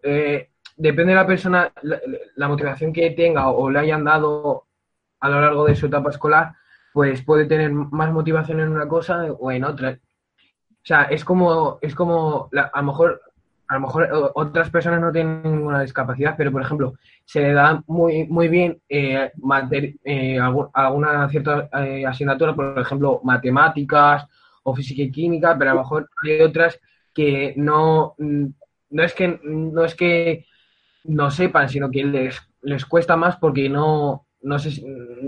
depende 0.76 1.12
de 1.12 1.14
la 1.14 1.26
persona, 1.26 1.72
la, 1.82 2.00
la, 2.36 2.48
motivación 2.48 2.92
que 2.92 3.10
tenga 3.10 3.50
o 3.50 3.70
le 3.70 3.78
hayan 3.78 4.04
dado 4.04 4.66
a 5.20 5.28
lo 5.28 5.40
largo 5.40 5.66
de 5.66 5.76
su 5.76 5.86
etapa 5.86 6.10
escolar, 6.10 6.52
pues 6.92 7.22
puede 7.22 7.46
tener 7.46 7.72
más 7.72 8.12
motivación 8.12 8.60
en 8.60 8.68
una 8.68 8.88
cosa 8.88 9.24
o 9.24 9.50
en 9.50 9.64
otra. 9.64 9.98
O 10.86 10.88
sea, 10.88 11.02
es 11.04 11.24
como, 11.24 11.78
es 11.82 11.94
como, 11.94 12.48
a 12.52 12.80
lo 12.80 12.86
mejor, 12.86 13.20
a 13.68 13.74
lo 13.74 13.80
mejor 13.80 14.32
otras 14.34 14.70
personas 14.70 15.00
no 15.00 15.12
tienen 15.12 15.42
ninguna 15.42 15.82
discapacidad, 15.82 16.34
pero 16.36 16.52
por 16.52 16.62
ejemplo, 16.62 16.94
se 17.24 17.40
le 17.40 17.52
da 17.52 17.82
muy, 17.86 18.26
muy 18.26 18.48
bien 18.48 18.80
eh, 18.88 19.30
eh 20.04 20.38
alguna 20.72 21.28
cierta 21.28 21.68
eh, 21.72 22.06
asignatura, 22.06 22.54
por 22.54 22.78
ejemplo, 22.78 23.20
matemáticas 23.24 24.26
o 24.62 24.74
física 24.74 25.02
y 25.02 25.10
química, 25.10 25.56
pero 25.58 25.72
a 25.72 25.74
lo 25.74 25.80
mejor 25.80 26.08
hay 26.22 26.40
otras 26.42 26.78
que 27.12 27.54
no, 27.56 28.14
no 28.18 29.02
es 29.02 29.14
que, 29.14 29.40
no 29.42 29.84
es 29.84 29.94
que 29.94 30.46
no 31.04 31.30
sepan, 31.30 31.68
sino 31.68 31.90
que 31.90 32.04
les, 32.04 32.40
les 32.62 32.84
cuesta 32.84 33.16
más 33.16 33.36
porque 33.36 33.68
no, 33.68 34.26
no 34.42 34.58
si, 34.58 34.84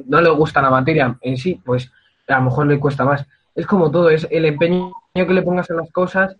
no 0.06 0.20
le 0.20 0.30
gusta 0.30 0.62
la 0.62 0.70
materia 0.70 1.18
en 1.20 1.36
sí, 1.36 1.60
pues 1.64 1.90
a 2.28 2.38
lo 2.38 2.44
mejor 2.44 2.66
le 2.66 2.78
cuesta 2.78 3.04
más. 3.04 3.26
Es 3.54 3.66
como 3.66 3.90
todo, 3.90 4.10
es 4.10 4.26
el 4.30 4.44
empeño 4.44 4.92
que 5.14 5.24
le 5.24 5.42
pongas 5.42 5.68
en 5.70 5.76
las 5.76 5.90
cosas 5.90 6.36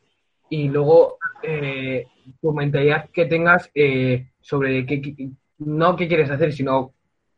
y 0.51 0.69
luego 0.69 1.18
eh, 1.43 2.07
tu 2.41 2.53
mentalidad 2.53 3.09
que 3.11 3.27
tengas 3.27 3.71
eh, 3.75 4.31
sobre 4.41 4.87
qué, 4.87 5.31
no 5.59 5.97
qué 5.97 6.09
quieres 6.09 6.31
hacer, 6.31 6.53
sino 6.53 6.93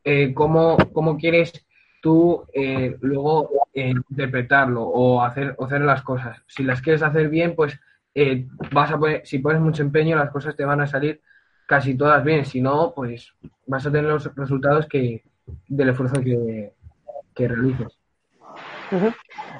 eh, 0.04 0.32
cómo, 0.34 0.76
cómo 0.92 1.16
quieres 1.16 1.66
tú 2.02 2.44
eh, 2.52 2.96
luego 3.00 3.50
interpretarlo 3.74 4.82
o 4.82 5.22
hacer, 5.22 5.54
o 5.58 5.66
hacer 5.66 5.82
las 5.82 6.02
cosas. 6.02 6.42
Si 6.46 6.62
las 6.62 6.80
quieres 6.80 7.02
hacer 7.02 7.28
bien, 7.28 7.54
pues 7.54 7.78
vas 8.72 8.90
a 8.90 8.98
poner, 8.98 9.26
si 9.26 9.38
pones 9.38 9.60
mucho 9.60 9.82
empeño, 9.82 10.16
las 10.16 10.30
cosas 10.30 10.56
te 10.56 10.64
van 10.64 10.80
a 10.80 10.86
salir 10.86 11.20
casi 11.66 11.94
todas 11.94 12.24
bien. 12.24 12.44
Si 12.44 12.60
no, 12.60 12.92
pues 12.94 13.32
vas 13.66 13.86
a 13.86 13.92
tener 13.92 14.10
los 14.10 14.34
resultados 14.34 14.86
que 14.86 15.22
del 15.68 15.90
esfuerzo 15.90 16.20
que, 16.22 16.72
que 17.34 17.48
realices. 17.48 17.99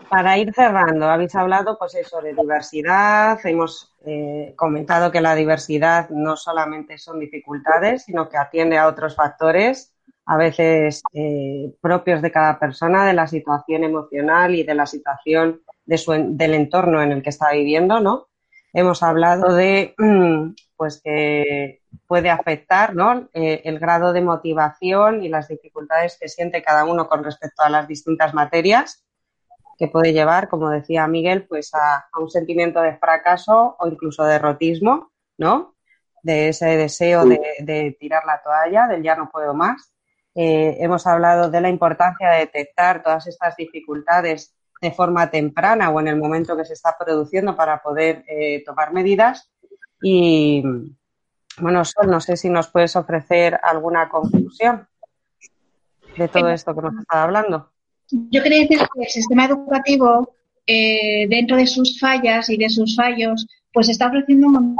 Para 0.08 0.38
ir 0.38 0.52
cerrando, 0.52 1.08
habéis 1.08 1.34
hablado 1.34 1.78
pues 1.78 1.94
eso 1.94 2.20
diversidad, 2.20 3.38
hemos 3.44 3.94
eh, 4.04 4.54
comentado 4.56 5.10
que 5.10 5.20
la 5.20 5.34
diversidad 5.34 6.08
no 6.10 6.36
solamente 6.36 6.98
son 6.98 7.20
dificultades, 7.20 8.04
sino 8.04 8.28
que 8.28 8.36
atiende 8.36 8.76
a 8.76 8.88
otros 8.88 9.14
factores, 9.14 9.94
a 10.26 10.36
veces 10.36 11.02
eh, 11.12 11.72
propios 11.80 12.22
de 12.22 12.32
cada 12.32 12.58
persona, 12.58 13.06
de 13.06 13.12
la 13.12 13.26
situación 13.26 13.84
emocional 13.84 14.54
y 14.54 14.64
de 14.64 14.74
la 14.74 14.86
situación 14.86 15.62
de 15.84 15.98
su, 15.98 16.12
del 16.12 16.54
entorno 16.54 17.02
en 17.02 17.12
el 17.12 17.22
que 17.22 17.30
está 17.30 17.52
viviendo, 17.52 18.00
¿no? 18.00 18.28
Hemos 18.72 19.02
hablado 19.02 19.54
de 19.54 19.94
pues 20.76 21.02
que 21.04 21.82
puede 22.06 22.30
afectar 22.30 22.94
¿no? 22.94 23.28
Eh, 23.34 23.60
el 23.64 23.78
grado 23.78 24.12
de 24.12 24.22
motivación 24.22 25.22
y 25.22 25.28
las 25.28 25.48
dificultades 25.48 26.16
que 26.18 26.28
siente 26.28 26.62
cada 26.62 26.84
uno 26.84 27.06
con 27.06 27.22
respecto 27.22 27.62
a 27.62 27.68
las 27.68 27.86
distintas 27.86 28.32
materias, 28.32 29.04
que 29.80 29.88
puede 29.88 30.12
llevar, 30.12 30.50
como 30.50 30.68
decía 30.68 31.08
Miguel, 31.08 31.46
pues 31.46 31.72
a, 31.72 32.06
un 32.20 32.28
sentimiento 32.28 32.82
de 32.82 32.98
fracaso 32.98 33.76
o 33.78 33.88
incluso 33.88 34.24
derrotismo, 34.24 35.10
¿no? 35.38 35.74
De 36.22 36.50
ese 36.50 36.76
deseo 36.76 37.24
de, 37.24 37.96
tirar 37.98 38.24
la 38.26 38.42
toalla, 38.42 38.86
del 38.88 39.02
ya 39.02 39.16
no 39.16 39.30
puedo 39.30 39.54
más. 39.54 39.94
Eh, 40.34 40.76
hemos 40.80 41.06
hablado 41.06 41.50
de 41.50 41.62
la 41.62 41.70
importancia 41.70 42.28
de 42.28 42.40
detectar 42.40 43.02
todas 43.02 43.26
estas 43.26 43.56
dificultades 43.56 44.54
de 44.82 44.92
forma 44.92 45.30
temprana 45.30 45.88
o 45.88 45.98
en 45.98 46.08
el 46.08 46.16
momento 46.16 46.58
que 46.58 46.66
se 46.66 46.74
está 46.74 46.98
produciendo 46.98 47.56
para 47.56 47.80
poder 47.80 48.22
eh, 48.28 48.62
tomar 48.66 48.92
medidas 48.92 49.50
y 50.02 50.62
bueno, 51.58 51.84
Sol, 51.86 52.10
no 52.10 52.20
sé 52.20 52.36
si 52.36 52.50
nos 52.50 52.68
puedes 52.68 52.96
ofrecer 52.96 53.58
alguna 53.62 54.10
conclusión 54.10 54.86
de 56.18 56.28
todo 56.28 56.50
esto 56.50 56.74
que 56.74 56.82
nos 56.82 56.98
está 56.98 57.22
hablando. 57.22 57.70
Yo 58.10 58.42
quería 58.42 58.60
decir 58.60 58.78
que 58.78 59.02
el 59.02 59.08
sistema 59.08 59.46
educativo, 59.46 60.34
eh, 60.66 61.26
dentro 61.28 61.56
de 61.56 61.66
sus 61.66 61.98
fallas 61.98 62.48
y 62.48 62.56
de 62.56 62.68
sus 62.68 62.96
fallos, 62.96 63.46
pues 63.72 63.88
está 63.88 64.08
ofreciendo 64.08 64.48
un 64.48 64.76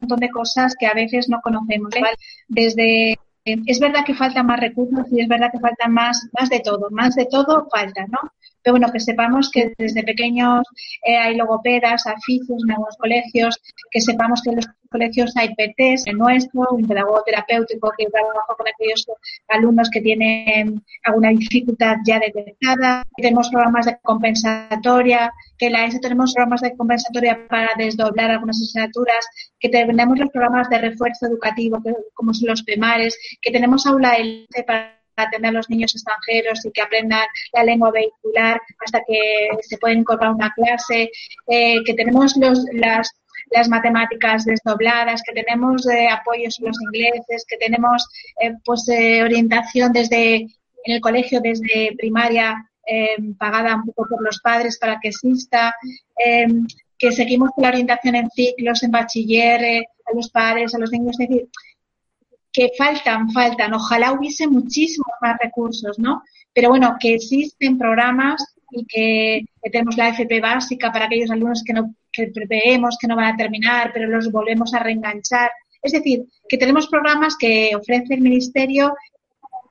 montón 0.00 0.20
de 0.20 0.30
cosas 0.30 0.74
que 0.78 0.86
a 0.86 0.94
veces 0.94 1.28
no 1.28 1.40
conocemos. 1.42 1.90
Desde 2.48 3.18
es 3.44 3.78
verdad 3.78 4.04
que 4.06 4.14
faltan 4.14 4.46
más 4.46 4.60
recursos 4.60 5.06
y 5.12 5.20
es 5.20 5.28
verdad 5.28 5.50
que 5.52 5.60
faltan 5.60 5.92
más, 5.92 6.26
más 6.32 6.48
de 6.48 6.60
todo, 6.60 6.88
más 6.90 7.14
de 7.14 7.26
todo 7.26 7.68
falta, 7.70 8.06
¿no? 8.06 8.18
Pero 8.64 8.72
bueno, 8.72 8.90
que 8.90 8.98
sepamos 8.98 9.50
que 9.50 9.74
desde 9.76 10.02
pequeños 10.02 10.66
eh, 11.04 11.16
hay 11.16 11.36
logopedas, 11.36 12.06
aficios 12.06 12.62
en 12.64 12.70
algunos 12.72 12.96
colegios, 12.96 13.60
que 13.90 14.00
sepamos 14.00 14.40
que 14.42 14.50
en 14.50 14.56
los 14.56 14.66
colegios 14.90 15.36
hay 15.36 15.54
PTs, 15.54 16.06
el 16.06 16.16
nuestro, 16.16 16.68
un 16.70 16.86
pedagogo 16.86 17.22
terapéutico 17.26 17.92
que 17.98 18.06
trabaja 18.06 18.54
con 18.56 18.66
aquellos 18.66 19.06
alumnos 19.48 19.90
que 19.90 20.00
tienen 20.00 20.82
alguna 21.02 21.28
dificultad 21.30 21.96
ya 22.06 22.18
detectada, 22.18 23.04
tenemos 23.16 23.50
programas 23.50 23.86
de 23.86 23.98
compensatoria, 24.02 25.30
que 25.58 25.66
en 25.66 25.72
la 25.72 25.84
ESO 25.84 25.98
tenemos 26.00 26.32
programas 26.32 26.62
de 26.62 26.76
compensatoria 26.76 27.46
para 27.48 27.70
desdoblar 27.76 28.30
algunas 28.30 28.56
asignaturas, 28.56 29.26
que 29.60 29.68
tenemos 29.68 30.18
los 30.18 30.30
programas 30.30 30.70
de 30.70 30.78
refuerzo 30.78 31.26
educativo, 31.26 31.82
como 32.14 32.32
son 32.32 32.48
los 32.48 32.62
PEMARES, 32.62 33.18
que 33.42 33.50
tenemos 33.50 33.86
aula 33.86 34.14
ELTE 34.14 34.62
para 34.62 35.03
atender 35.16 35.50
a 35.50 35.52
los 35.52 35.70
niños 35.70 35.94
extranjeros 35.94 36.64
y 36.64 36.72
que 36.72 36.82
aprendan 36.82 37.26
la 37.52 37.64
lengua 37.64 37.90
vehicular 37.90 38.60
hasta 38.84 39.00
que 39.06 39.48
se 39.62 39.78
pueden 39.78 40.00
incorporar 40.00 40.34
una 40.34 40.52
clase, 40.52 41.10
eh, 41.48 41.82
que 41.84 41.94
tenemos 41.94 42.36
los, 42.36 42.64
las, 42.72 43.10
las 43.50 43.68
matemáticas 43.68 44.44
desdobladas, 44.44 45.22
que 45.22 45.40
tenemos 45.40 45.86
eh, 45.88 46.08
apoyos 46.08 46.58
en 46.58 46.66
los 46.66 46.76
ingleses, 46.82 47.44
que 47.48 47.56
tenemos 47.56 48.06
eh, 48.40 48.52
pues 48.64 48.84
orientación 49.22 49.92
desde 49.92 50.46
en 50.86 50.94
el 50.94 51.00
colegio 51.00 51.40
desde 51.40 51.94
primaria 51.96 52.70
pagada 53.38 53.76
un 53.76 53.86
poco 53.86 54.06
por 54.10 54.22
los 54.22 54.38
padres 54.40 54.78
para 54.78 55.00
que 55.00 55.08
exista, 55.08 55.74
que 56.98 57.12
seguimos 57.12 57.52
con 57.54 57.62
la 57.62 57.70
orientación 57.70 58.16
en 58.16 58.28
ciclos, 58.28 58.82
en 58.82 58.90
bachiller, 58.90 59.86
a 60.04 60.14
los 60.14 60.28
padres, 60.28 60.74
a 60.74 60.78
los 60.78 60.90
niños, 60.90 61.18
es 61.18 61.26
decir, 61.26 61.48
que 62.54 62.70
faltan, 62.78 63.30
faltan. 63.32 63.74
Ojalá 63.74 64.12
hubiese 64.12 64.46
muchísimos 64.46 65.12
más 65.20 65.36
recursos, 65.42 65.98
¿no? 65.98 66.22
Pero 66.54 66.70
bueno, 66.70 66.96
que 67.00 67.14
existen 67.14 67.76
programas 67.76 68.42
y 68.70 68.86
que, 68.86 69.44
tenemos 69.70 69.96
la 69.96 70.10
FP 70.10 70.40
básica 70.40 70.92
para 70.92 71.06
aquellos 71.06 71.30
alumnos 71.30 71.62
que 71.64 71.72
no 71.72 71.94
que 72.12 72.28
preveemos 72.28 72.96
que 73.00 73.08
no 73.08 73.16
van 73.16 73.34
a 73.34 73.36
terminar, 73.36 73.90
pero 73.92 74.08
los 74.08 74.30
volvemos 74.30 74.72
a 74.72 74.78
reenganchar. 74.78 75.50
Es 75.82 75.92
decir, 75.92 76.24
que 76.48 76.56
tenemos 76.56 76.86
programas 76.86 77.36
que 77.36 77.74
ofrece 77.74 78.14
el 78.14 78.20
Ministerio, 78.20 78.94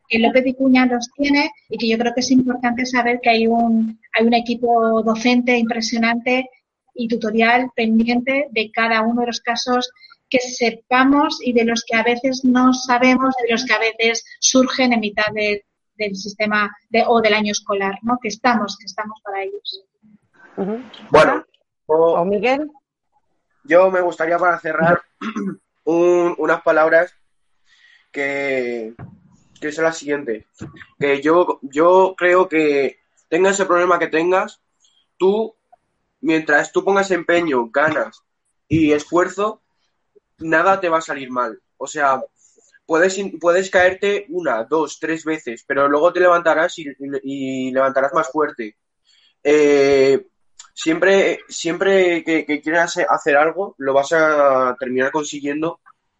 que 0.09 0.19
López 0.19 0.43
Vicuña 0.43 0.85
los 0.85 1.09
tiene 1.15 1.51
y 1.69 1.77
que 1.77 1.87
yo 1.87 1.97
creo 1.97 2.13
que 2.13 2.19
es 2.19 2.31
importante 2.31 2.85
saber 2.85 3.21
que 3.21 3.29
hay 3.29 3.47
un, 3.47 3.97
hay 4.13 4.25
un 4.25 4.33
equipo 4.33 5.01
docente 5.03 5.57
impresionante 5.57 6.49
y 6.93 7.07
tutorial 7.07 7.69
pendiente 7.73 8.47
de 8.51 8.71
cada 8.71 9.01
uno 9.03 9.21
de 9.21 9.27
los 9.27 9.39
casos 9.39 9.89
que 10.33 10.39
sepamos 10.39 11.37
y 11.43 11.53
de 11.53 11.63
los 11.63 11.83
que 11.85 11.95
a 11.95 12.01
veces 12.01 12.43
no 12.43 12.73
sabemos, 12.73 13.35
de 13.43 13.51
los 13.51 13.63
que 13.65 13.73
a 13.73 13.77
veces 13.77 14.25
surgen 14.39 14.91
en 14.91 14.99
mitad 14.99 15.27
del 15.31 16.15
sistema 16.15 16.75
de, 16.89 17.03
o 17.05 17.21
del 17.21 17.35
año 17.35 17.51
escolar, 17.51 17.99
¿no? 18.01 18.17
Que 18.19 18.29
estamos, 18.29 18.75
que 18.79 18.85
estamos 18.85 19.21
para 19.23 19.43
ellos. 19.43 19.85
Bueno, 21.11 21.45
o, 21.85 22.25
Miguel. 22.25 22.67
Yo 23.63 23.91
me 23.91 24.01
gustaría 24.01 24.39
para 24.39 24.59
cerrar 24.59 25.03
unas 25.85 26.61
palabras 26.63 27.13
que, 28.11 28.95
que 29.61 29.71
son 29.71 29.83
las 29.83 29.99
siguientes. 29.99 30.45
Que 30.99 31.21
yo, 31.21 31.59
yo 31.61 32.15
creo 32.17 32.49
que 32.49 32.97
tengas 33.29 33.59
el 33.59 33.67
problema 33.67 33.99
que 33.99 34.07
tengas, 34.07 34.63
tú, 35.17 35.55
mientras 36.21 36.71
tú 36.71 36.83
pongas 36.83 37.11
empeño, 37.11 37.69
ganas 37.69 38.23
y 38.67 38.93
esfuerzo, 38.93 39.62
nada 40.39 40.79
te 40.79 40.89
va 40.89 40.97
a 40.97 41.01
salir 41.01 41.29
mal. 41.29 41.59
O 41.77 41.87
sea, 41.87 42.21
puedes, 42.85 43.19
puedes 43.39 43.69
caerte 43.69 44.25
una, 44.29 44.63
dos, 44.63 44.99
tres 44.99 45.23
veces, 45.25 45.63
pero 45.67 45.87
luego 45.87 46.13
te 46.13 46.19
levantarás 46.19 46.77
y, 46.79 46.85
y 47.23 47.71
levantarás 47.71 48.13
más 48.13 48.29
fuerte. 48.29 48.77
Eh, 49.43 50.25
siempre, 50.73 51.39
siempre 51.47 52.23
que, 52.23 52.61
quieras 52.61 52.97
hacer 53.09 53.37
algo, 53.37 53.75
lo 53.77 53.93
vas 53.93 54.11
a 54.13 54.75
terminar 54.79 55.11
consiguiendo 55.11 55.79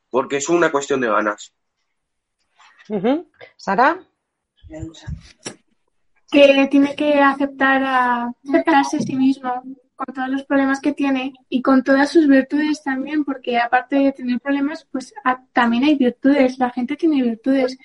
porque 0.09 0.37
es 0.37 0.49
una 0.49 0.71
cuestión 0.71 1.01
de 1.01 1.07
ganas. 1.07 1.53
¿Sara? 3.57 3.99
Que 6.31 6.67
tiene 6.69 6.95
que 6.95 7.19
aceptar 7.19 7.83
a, 7.83 8.33
aceptarse 8.47 8.97
a 8.97 9.01
sí 9.01 9.15
mismo 9.15 9.63
con 9.95 10.13
todos 10.13 10.29
los 10.29 10.43
problemas 10.43 10.79
que 10.79 10.93
tiene 10.93 11.33
y 11.49 11.61
con 11.61 11.83
todas 11.83 12.11
sus 12.11 12.27
virtudes 12.27 12.83
también, 12.83 13.23
porque 13.23 13.59
aparte 13.59 13.97
de 13.97 14.11
tener 14.11 14.39
problemas, 14.39 14.87
pues 14.91 15.13
también 15.53 15.83
hay 15.83 15.95
virtudes, 15.95 16.57
la 16.59 16.69
gente 16.71 16.95
tiene 16.95 17.21
virtudes. 17.21 17.77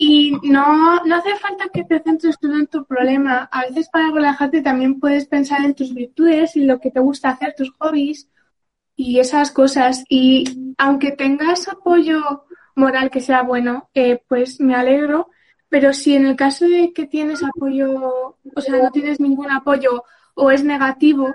Y 0.00 0.32
no, 0.44 1.02
no 1.04 1.16
hace 1.16 1.34
falta 1.36 1.68
que 1.72 1.82
te 1.84 2.00
centres 2.00 2.38
todo 2.38 2.54
en 2.54 2.68
tu 2.68 2.84
problema. 2.84 3.48
A 3.50 3.62
veces 3.62 3.88
para 3.88 4.12
relajarte 4.12 4.62
también 4.62 5.00
puedes 5.00 5.26
pensar 5.26 5.64
en 5.64 5.74
tus 5.74 5.92
virtudes 5.92 6.54
y 6.56 6.64
lo 6.64 6.78
que 6.80 6.92
te 6.92 7.00
gusta 7.00 7.30
hacer, 7.30 7.54
tus 7.56 7.70
hobbies 7.78 8.28
y 8.94 9.18
esas 9.18 9.50
cosas. 9.50 10.04
Y 10.08 10.74
aunque 10.78 11.12
tengas 11.12 11.68
apoyo 11.68 12.44
moral 12.76 13.10
que 13.10 13.20
sea 13.20 13.42
bueno, 13.42 13.90
eh, 13.94 14.22
pues 14.28 14.60
me 14.60 14.74
alegro. 14.76 15.30
Pero 15.68 15.92
si 15.92 16.14
en 16.14 16.26
el 16.26 16.36
caso 16.36 16.66
de 16.66 16.92
que 16.94 17.06
tienes 17.06 17.42
apoyo, 17.42 18.38
o 18.54 18.60
sea, 18.60 18.82
no 18.82 18.90
tienes 18.90 19.20
ningún 19.20 19.50
apoyo 19.50 20.04
o 20.38 20.50
es 20.50 20.64
negativo, 20.64 21.34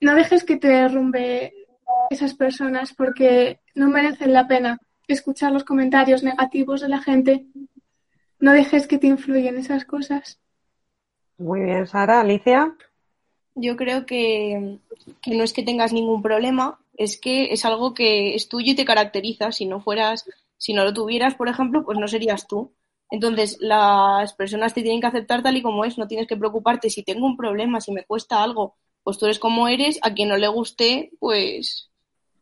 no 0.00 0.14
dejes 0.14 0.44
que 0.44 0.56
te 0.56 0.68
derrumbe 0.68 1.52
esas 2.10 2.34
personas 2.34 2.94
porque 2.94 3.60
no 3.74 3.88
merecen 3.88 4.32
la 4.32 4.46
pena 4.46 4.78
escuchar 5.08 5.52
los 5.52 5.64
comentarios 5.64 6.22
negativos 6.22 6.80
de 6.80 6.88
la 6.88 7.00
gente 7.00 7.46
no 8.42 8.52
dejes 8.52 8.88
que 8.88 8.98
te 8.98 9.06
influyan 9.06 9.56
esas 9.56 9.84
cosas. 9.84 10.40
Muy 11.38 11.60
bien, 11.60 11.86
Sara. 11.86 12.20
Alicia. 12.20 12.76
Yo 13.54 13.76
creo 13.76 14.04
que, 14.04 14.78
no 15.28 15.44
es 15.44 15.52
que 15.52 15.62
tengas 15.62 15.92
ningún 15.92 16.22
problema, 16.22 16.80
es 16.96 17.20
que 17.20 17.52
es 17.52 17.64
algo 17.64 17.94
que 17.94 18.34
es 18.34 18.48
tuyo 18.48 18.72
y 18.72 18.74
te 18.74 18.84
caracteriza. 18.84 19.52
Si 19.52 19.64
no 19.64 19.80
fueras, 19.80 20.24
si 20.58 20.74
no 20.74 20.82
lo 20.82 20.92
tuvieras, 20.92 21.36
por 21.36 21.48
ejemplo, 21.48 21.84
pues 21.84 21.98
no 21.98 22.08
serías 22.08 22.48
tú. 22.48 22.72
Entonces, 23.12 23.58
las 23.60 24.32
personas 24.32 24.72
te 24.72 24.80
tienen 24.80 25.02
que 25.02 25.06
aceptar 25.06 25.42
tal 25.42 25.54
y 25.54 25.60
como 25.60 25.84
es, 25.84 25.98
no 25.98 26.08
tienes 26.08 26.26
que 26.26 26.38
preocuparte. 26.38 26.88
Si 26.88 27.02
tengo 27.02 27.26
un 27.26 27.36
problema, 27.36 27.78
si 27.78 27.92
me 27.92 28.04
cuesta 28.04 28.42
algo, 28.42 28.74
pues 29.04 29.18
tú 29.18 29.26
eres 29.26 29.38
como 29.38 29.68
eres, 29.68 30.00
a 30.02 30.14
quien 30.14 30.30
no 30.30 30.38
le 30.38 30.48
guste, 30.48 31.10
pues, 31.20 31.90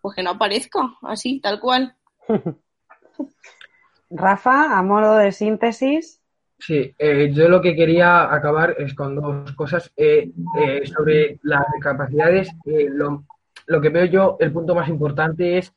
pues 0.01 0.15
que 0.15 0.23
no 0.23 0.31
aparezca, 0.31 0.97
así, 1.03 1.41
tal 1.41 1.59
cual. 1.59 1.97
Rafa, 4.11 4.79
a 4.79 4.83
modo 4.85 5.17
de 5.17 5.33
síntesis. 5.33 6.21
Sí, 6.61 6.95
eh, 6.97 7.33
yo 7.33 7.49
lo 7.49 7.61
que 7.61 7.75
quería 7.75 8.33
acabar 8.33 8.77
es 8.79 8.95
con 8.95 9.17
dos 9.17 9.51
cosas. 9.55 9.91
Eh, 9.97 10.31
eh, 10.57 10.87
sobre 10.87 11.41
las 11.43 11.65
discapacidades, 11.75 12.49
lo, 12.65 13.25
lo, 13.67 13.81
que 13.81 13.89
veo 13.89 14.05
yo, 14.05 14.37
el 14.39 14.53
punto 14.53 14.77
más 14.77 14.89
importante 14.89 15.59
es, 15.59 15.75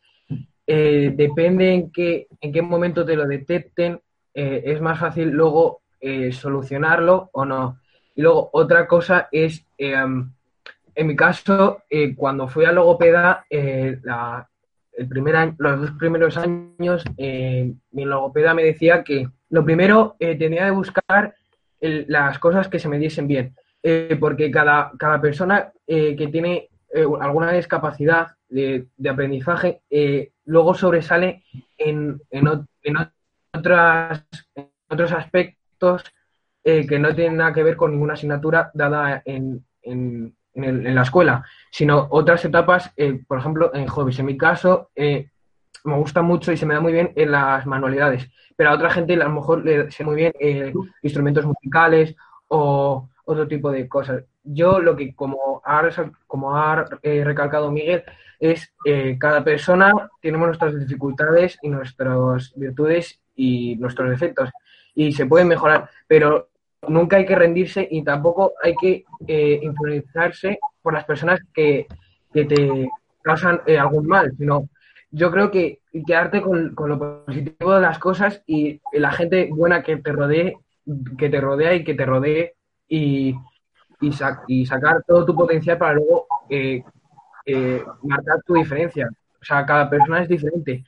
depende 0.68 1.74
en 1.74 1.92
qué, 1.92 2.28
en 2.40 2.54
qué 2.54 2.62
momento 2.62 3.04
te 3.04 3.16
lo 3.16 3.26
detecten, 3.26 4.00
es 4.34 4.82
más 4.82 5.00
fácil 5.00 5.30
luego 5.30 5.82
solucionarlo 6.32 7.30
o 7.34 7.46
no. 7.46 7.80
Y 8.16 8.22
luego 8.22 8.50
otra 8.54 8.88
cosa 8.88 9.28
es, 9.32 9.66
en 9.78 10.34
mi 10.96 11.16
caso, 11.16 11.84
cuando 12.16 12.48
fui 12.48 12.66
a 12.66 12.72
logopeda, 12.72 13.46
la, 13.50 14.48
el 14.96 15.08
primer 15.08 15.36
año, 15.36 15.56
los 15.58 15.82
dos 15.82 15.92
primeros 15.92 16.38
años, 16.38 17.04
eh, 17.18 17.74
mi 17.92 18.06
logopeda 18.06 18.54
me 18.54 18.64
decía 18.64 19.04
que 19.04 19.28
lo 19.50 19.64
primero 19.64 20.16
eh, 20.20 20.36
tenía 20.36 20.66
de 20.66 20.72
buscar 20.72 21.36
las 21.80 22.40
cosas 22.40 22.70
que 22.70 22.80
se 22.80 22.88
me 22.88 22.98
diesen 22.98 23.28
bien, 23.28 23.56
eh, 23.82 24.16
porque 24.18 24.50
cada, 24.50 24.94
cada 24.98 25.20
persona 25.20 25.74
que 25.86 26.30
tiene 26.32 26.70
alguna 27.20 27.52
discapacidad 27.52 28.28
de, 28.48 28.88
aprendizaje 29.10 29.82
luego 30.46 30.74
sobresale 30.76 31.44
en, 31.78 32.22
en, 32.30 32.48
otras, 33.54 34.26
otros 34.90 35.12
aspectos 35.12 36.04
que 36.64 36.98
no 36.98 37.14
tienen 37.14 37.38
nada 37.38 37.52
que 37.52 37.64
ver 37.64 37.76
con 37.76 37.92
ninguna 37.92 38.14
asignatura 38.14 38.72
dada 38.74 39.22
en, 39.26 39.66
en, 39.82 40.34
en, 40.56 40.96
la 40.96 41.02
escuela, 41.02 41.46
sino 41.72 42.08
otras 42.10 42.44
etapas, 42.46 42.92
eh, 42.98 43.22
por 43.28 43.40
ejemplo, 43.40 43.74
en 43.74 43.88
hobbies. 43.88 44.20
En 44.20 44.26
mi 44.26 44.38
caso, 44.38 44.90
eh, 44.96 45.30
me 45.84 45.96
gusta 45.96 46.22
mucho 46.22 46.52
y 46.52 46.58
se 46.58 46.66
me 46.66 46.74
da 46.74 46.80
muy 46.80 46.94
bien 46.94 47.12
en 47.16 47.32
las 47.32 47.66
manualidades, 47.66 48.30
pero 48.56 48.70
a 48.70 48.76
otra 48.76 48.90
gente 48.90 49.14
a 49.14 49.18
lo 49.18 49.30
mejor 49.30 49.66
le 49.66 49.92
sé 49.92 50.04
muy 50.04 50.16
bien 50.16 50.34
eh, 50.40 50.74
instrumentos 51.02 51.46
musicales 51.46 52.16
o 52.48 53.10
otro 53.26 53.48
tipo 53.48 53.72
de 53.72 53.88
cosas. 53.88 54.24
Yo 54.44 54.80
lo 54.80 54.96
que, 54.96 55.16
como 55.16 55.62
ha, 55.66 55.90
como 56.28 56.56
ha 56.56 56.86
recalcado 57.02 57.72
Miguel, 57.72 58.04
es 58.40 58.74
cada 59.18 59.42
persona 59.42 60.10
tenemos 60.22 60.48
nuestras 60.48 60.78
dificultades 60.78 61.58
y 61.62 61.70
nuestras 61.70 62.54
virtudes 62.58 63.23
y 63.36 63.76
nuestros 63.78 64.10
defectos 64.10 64.50
y 64.96 65.12
se 65.14 65.26
pueden 65.26 65.48
mejorar, 65.48 65.90
pero 66.08 66.50
nunca 66.88 67.18
hay 67.18 67.26
que 67.26 67.36
rendirse 67.36 67.88
y 67.90 68.04
tampoco 68.04 68.54
hay 68.62 68.76
que 68.76 69.06
eh, 69.28 69.60
influenciarse 69.62 70.60
por 70.82 70.94
las 70.94 71.06
personas 71.06 71.40
que, 71.54 71.88
te 72.32 72.90
causan 73.22 73.62
eh, 73.68 73.78
algún 73.78 74.08
mal, 74.08 74.34
sino 74.36 74.68
yo 75.12 75.30
creo 75.32 75.52
que 75.52 75.82
quedarte 76.06 76.42
con, 76.42 76.74
lo 76.76 77.24
positivo 77.26 77.76
de 77.76 77.82
las 77.82 78.00
cosas 78.00 78.42
y 78.48 78.82
la 78.92 79.12
gente 79.12 79.50
buena 79.52 79.84
que 79.84 79.98
te 79.98 80.12
rodee, 80.12 80.58
que 81.18 81.30
te 81.30 81.40
rodea 81.40 81.76
y 81.76 81.84
que 81.84 81.94
te 81.94 82.06
rodee 82.06 82.56
y, 82.88 83.36
y, 84.02 84.66
sacar 84.66 85.04
todo 85.08 85.26
tu 85.26 85.36
potencial 85.36 85.78
para 85.78 85.94
luego 85.94 86.26
eh, 86.50 86.84
marcar 88.02 88.42
tu 88.46 88.56
diferencia. 88.56 89.08
O 89.40 89.46
sea, 89.46 89.64
cada 89.64 89.88
persona 89.88 90.24
es 90.24 90.30
diferente. 90.30 90.84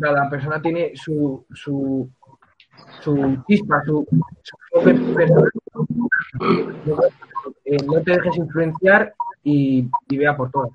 Cada 0.00 0.28
persona 0.28 0.60
tiene 0.60 0.92
su, 0.96 1.44
su, 1.52 2.10
su 3.00 3.44
chispa, 3.46 3.82
su, 3.84 4.06
eh, 7.64 7.76
no 7.84 8.02
te 8.02 8.12
dejes 8.12 8.36
influenciar 8.36 9.14
y, 9.42 9.88
vea 10.08 10.36
por 10.36 10.50
todas. 10.50 10.70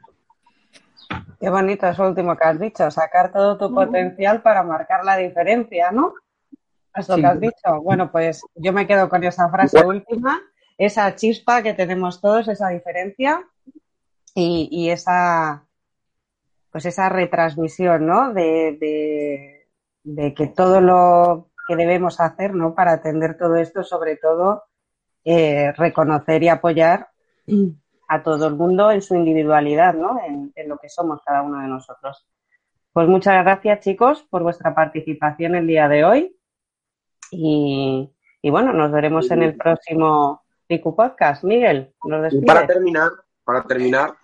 Qué 1.39 1.49
bonito 1.49 1.87
eso 1.87 2.07
último 2.07 2.37
que 2.37 2.43
has 2.45 2.59
dicho, 2.59 2.89
sacar 2.89 3.31
todo 3.31 3.57
tu 3.57 3.73
potencial 3.73 4.41
para 4.41 4.63
marcar 4.63 5.03
la 5.03 5.17
diferencia, 5.17 5.91
¿no? 5.91 6.13
Es 6.95 7.09
lo 7.09 7.15
que 7.15 7.25
has 7.25 7.39
dicho. 7.39 7.81
Bueno, 7.81 8.11
pues 8.11 8.41
yo 8.55 8.71
me 8.71 8.87
quedo 8.87 9.09
con 9.09 9.23
esa 9.23 9.49
frase 9.49 9.83
última, 9.85 10.39
esa 10.77 11.15
chispa 11.15 11.63
que 11.63 11.73
tenemos 11.73 12.21
todos, 12.21 12.47
esa 12.47 12.69
diferencia 12.69 13.45
y, 14.35 14.69
y 14.71 14.89
esa, 14.89 15.65
pues 16.71 16.85
esa 16.85 17.09
retransmisión, 17.09 18.05
¿no? 18.07 18.33
De, 18.33 19.67
de 20.03 20.33
que 20.33 20.47
todo 20.47 20.81
lo 20.81 21.49
que 21.67 21.75
debemos 21.75 22.19
hacer 22.19 22.53
¿no? 22.53 22.73
para 22.73 22.93
atender 22.93 23.37
todo 23.37 23.55
esto, 23.55 23.83
sobre 23.83 24.17
todo 24.17 24.63
eh, 25.23 25.71
reconocer 25.73 26.43
y 26.43 26.49
apoyar 26.49 27.09
a 28.07 28.23
todo 28.23 28.47
el 28.47 28.55
mundo 28.55 28.91
en 28.91 29.01
su 29.01 29.15
individualidad, 29.15 29.93
¿no? 29.93 30.19
En, 30.25 30.51
lo 30.67 30.77
que 30.77 30.89
somos 30.89 31.21
cada 31.23 31.43
uno 31.43 31.61
de 31.61 31.67
nosotros. 31.67 32.25
Pues 32.91 33.07
muchas 33.07 33.43
gracias, 33.43 33.81
chicos, 33.81 34.25
por 34.29 34.43
vuestra 34.43 34.73
participación 34.73 35.55
el 35.55 35.67
día 35.67 35.87
de 35.87 36.03
hoy. 36.03 36.37
Y, 37.29 38.09
bueno, 38.43 38.73
nos 38.73 38.91
veremos 38.91 39.29
en 39.31 39.43
el 39.43 39.55
próximo 39.55 40.43
Piku 40.67 40.95
Podcast. 40.95 41.43
Miguel, 41.43 41.93
nos 42.03 42.23
despides. 42.23 42.45
Para 42.47 42.67
terminar, 42.67 43.11
para 43.43 43.63
terminar, 43.63 44.15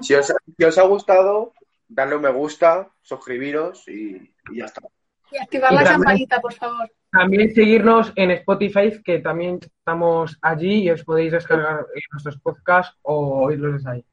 si, 0.00 0.14
os, 0.14 0.78
ha 0.78 0.82
gustado, 0.82 1.52
darle 1.88 2.16
un 2.16 2.22
me 2.22 2.30
gusta, 2.30 2.90
suscribiros 3.02 3.88
y 3.88 4.34
ya 4.54 4.66
está. 4.66 4.82
Y 5.30 5.38
activar 5.38 5.72
la 5.72 5.84
campanita, 5.84 6.40
por 6.40 6.54
favor. 6.54 6.90
También 7.10 7.54
seguirnos 7.54 8.12
en 8.16 8.30
Spotify, 8.32 9.02
que 9.02 9.18
también 9.18 9.58
estamos 9.62 10.38
allí 10.42 10.84
y 10.84 10.90
os 10.90 11.04
podéis 11.04 11.32
descargar 11.32 11.86
nuestros 12.12 12.38
podcasts 12.38 12.96
o 13.02 13.44
oírlos 13.44 13.74
desde 13.74 13.90
ahí. 13.90 14.04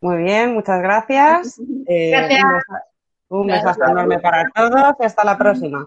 Muy 0.00 0.24
bien, 0.24 0.54
muchas 0.54 0.82
gracias. 0.82 1.60
Eh, 1.86 2.12
un 3.28 3.46
besazo 3.46 3.84
enorme 3.84 4.18
para 4.18 4.50
todos 4.50 4.94
y 5.00 5.04
hasta 5.04 5.24
la 5.24 5.38
próxima. 5.38 5.86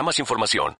más 0.03 0.19
información. 0.19 0.69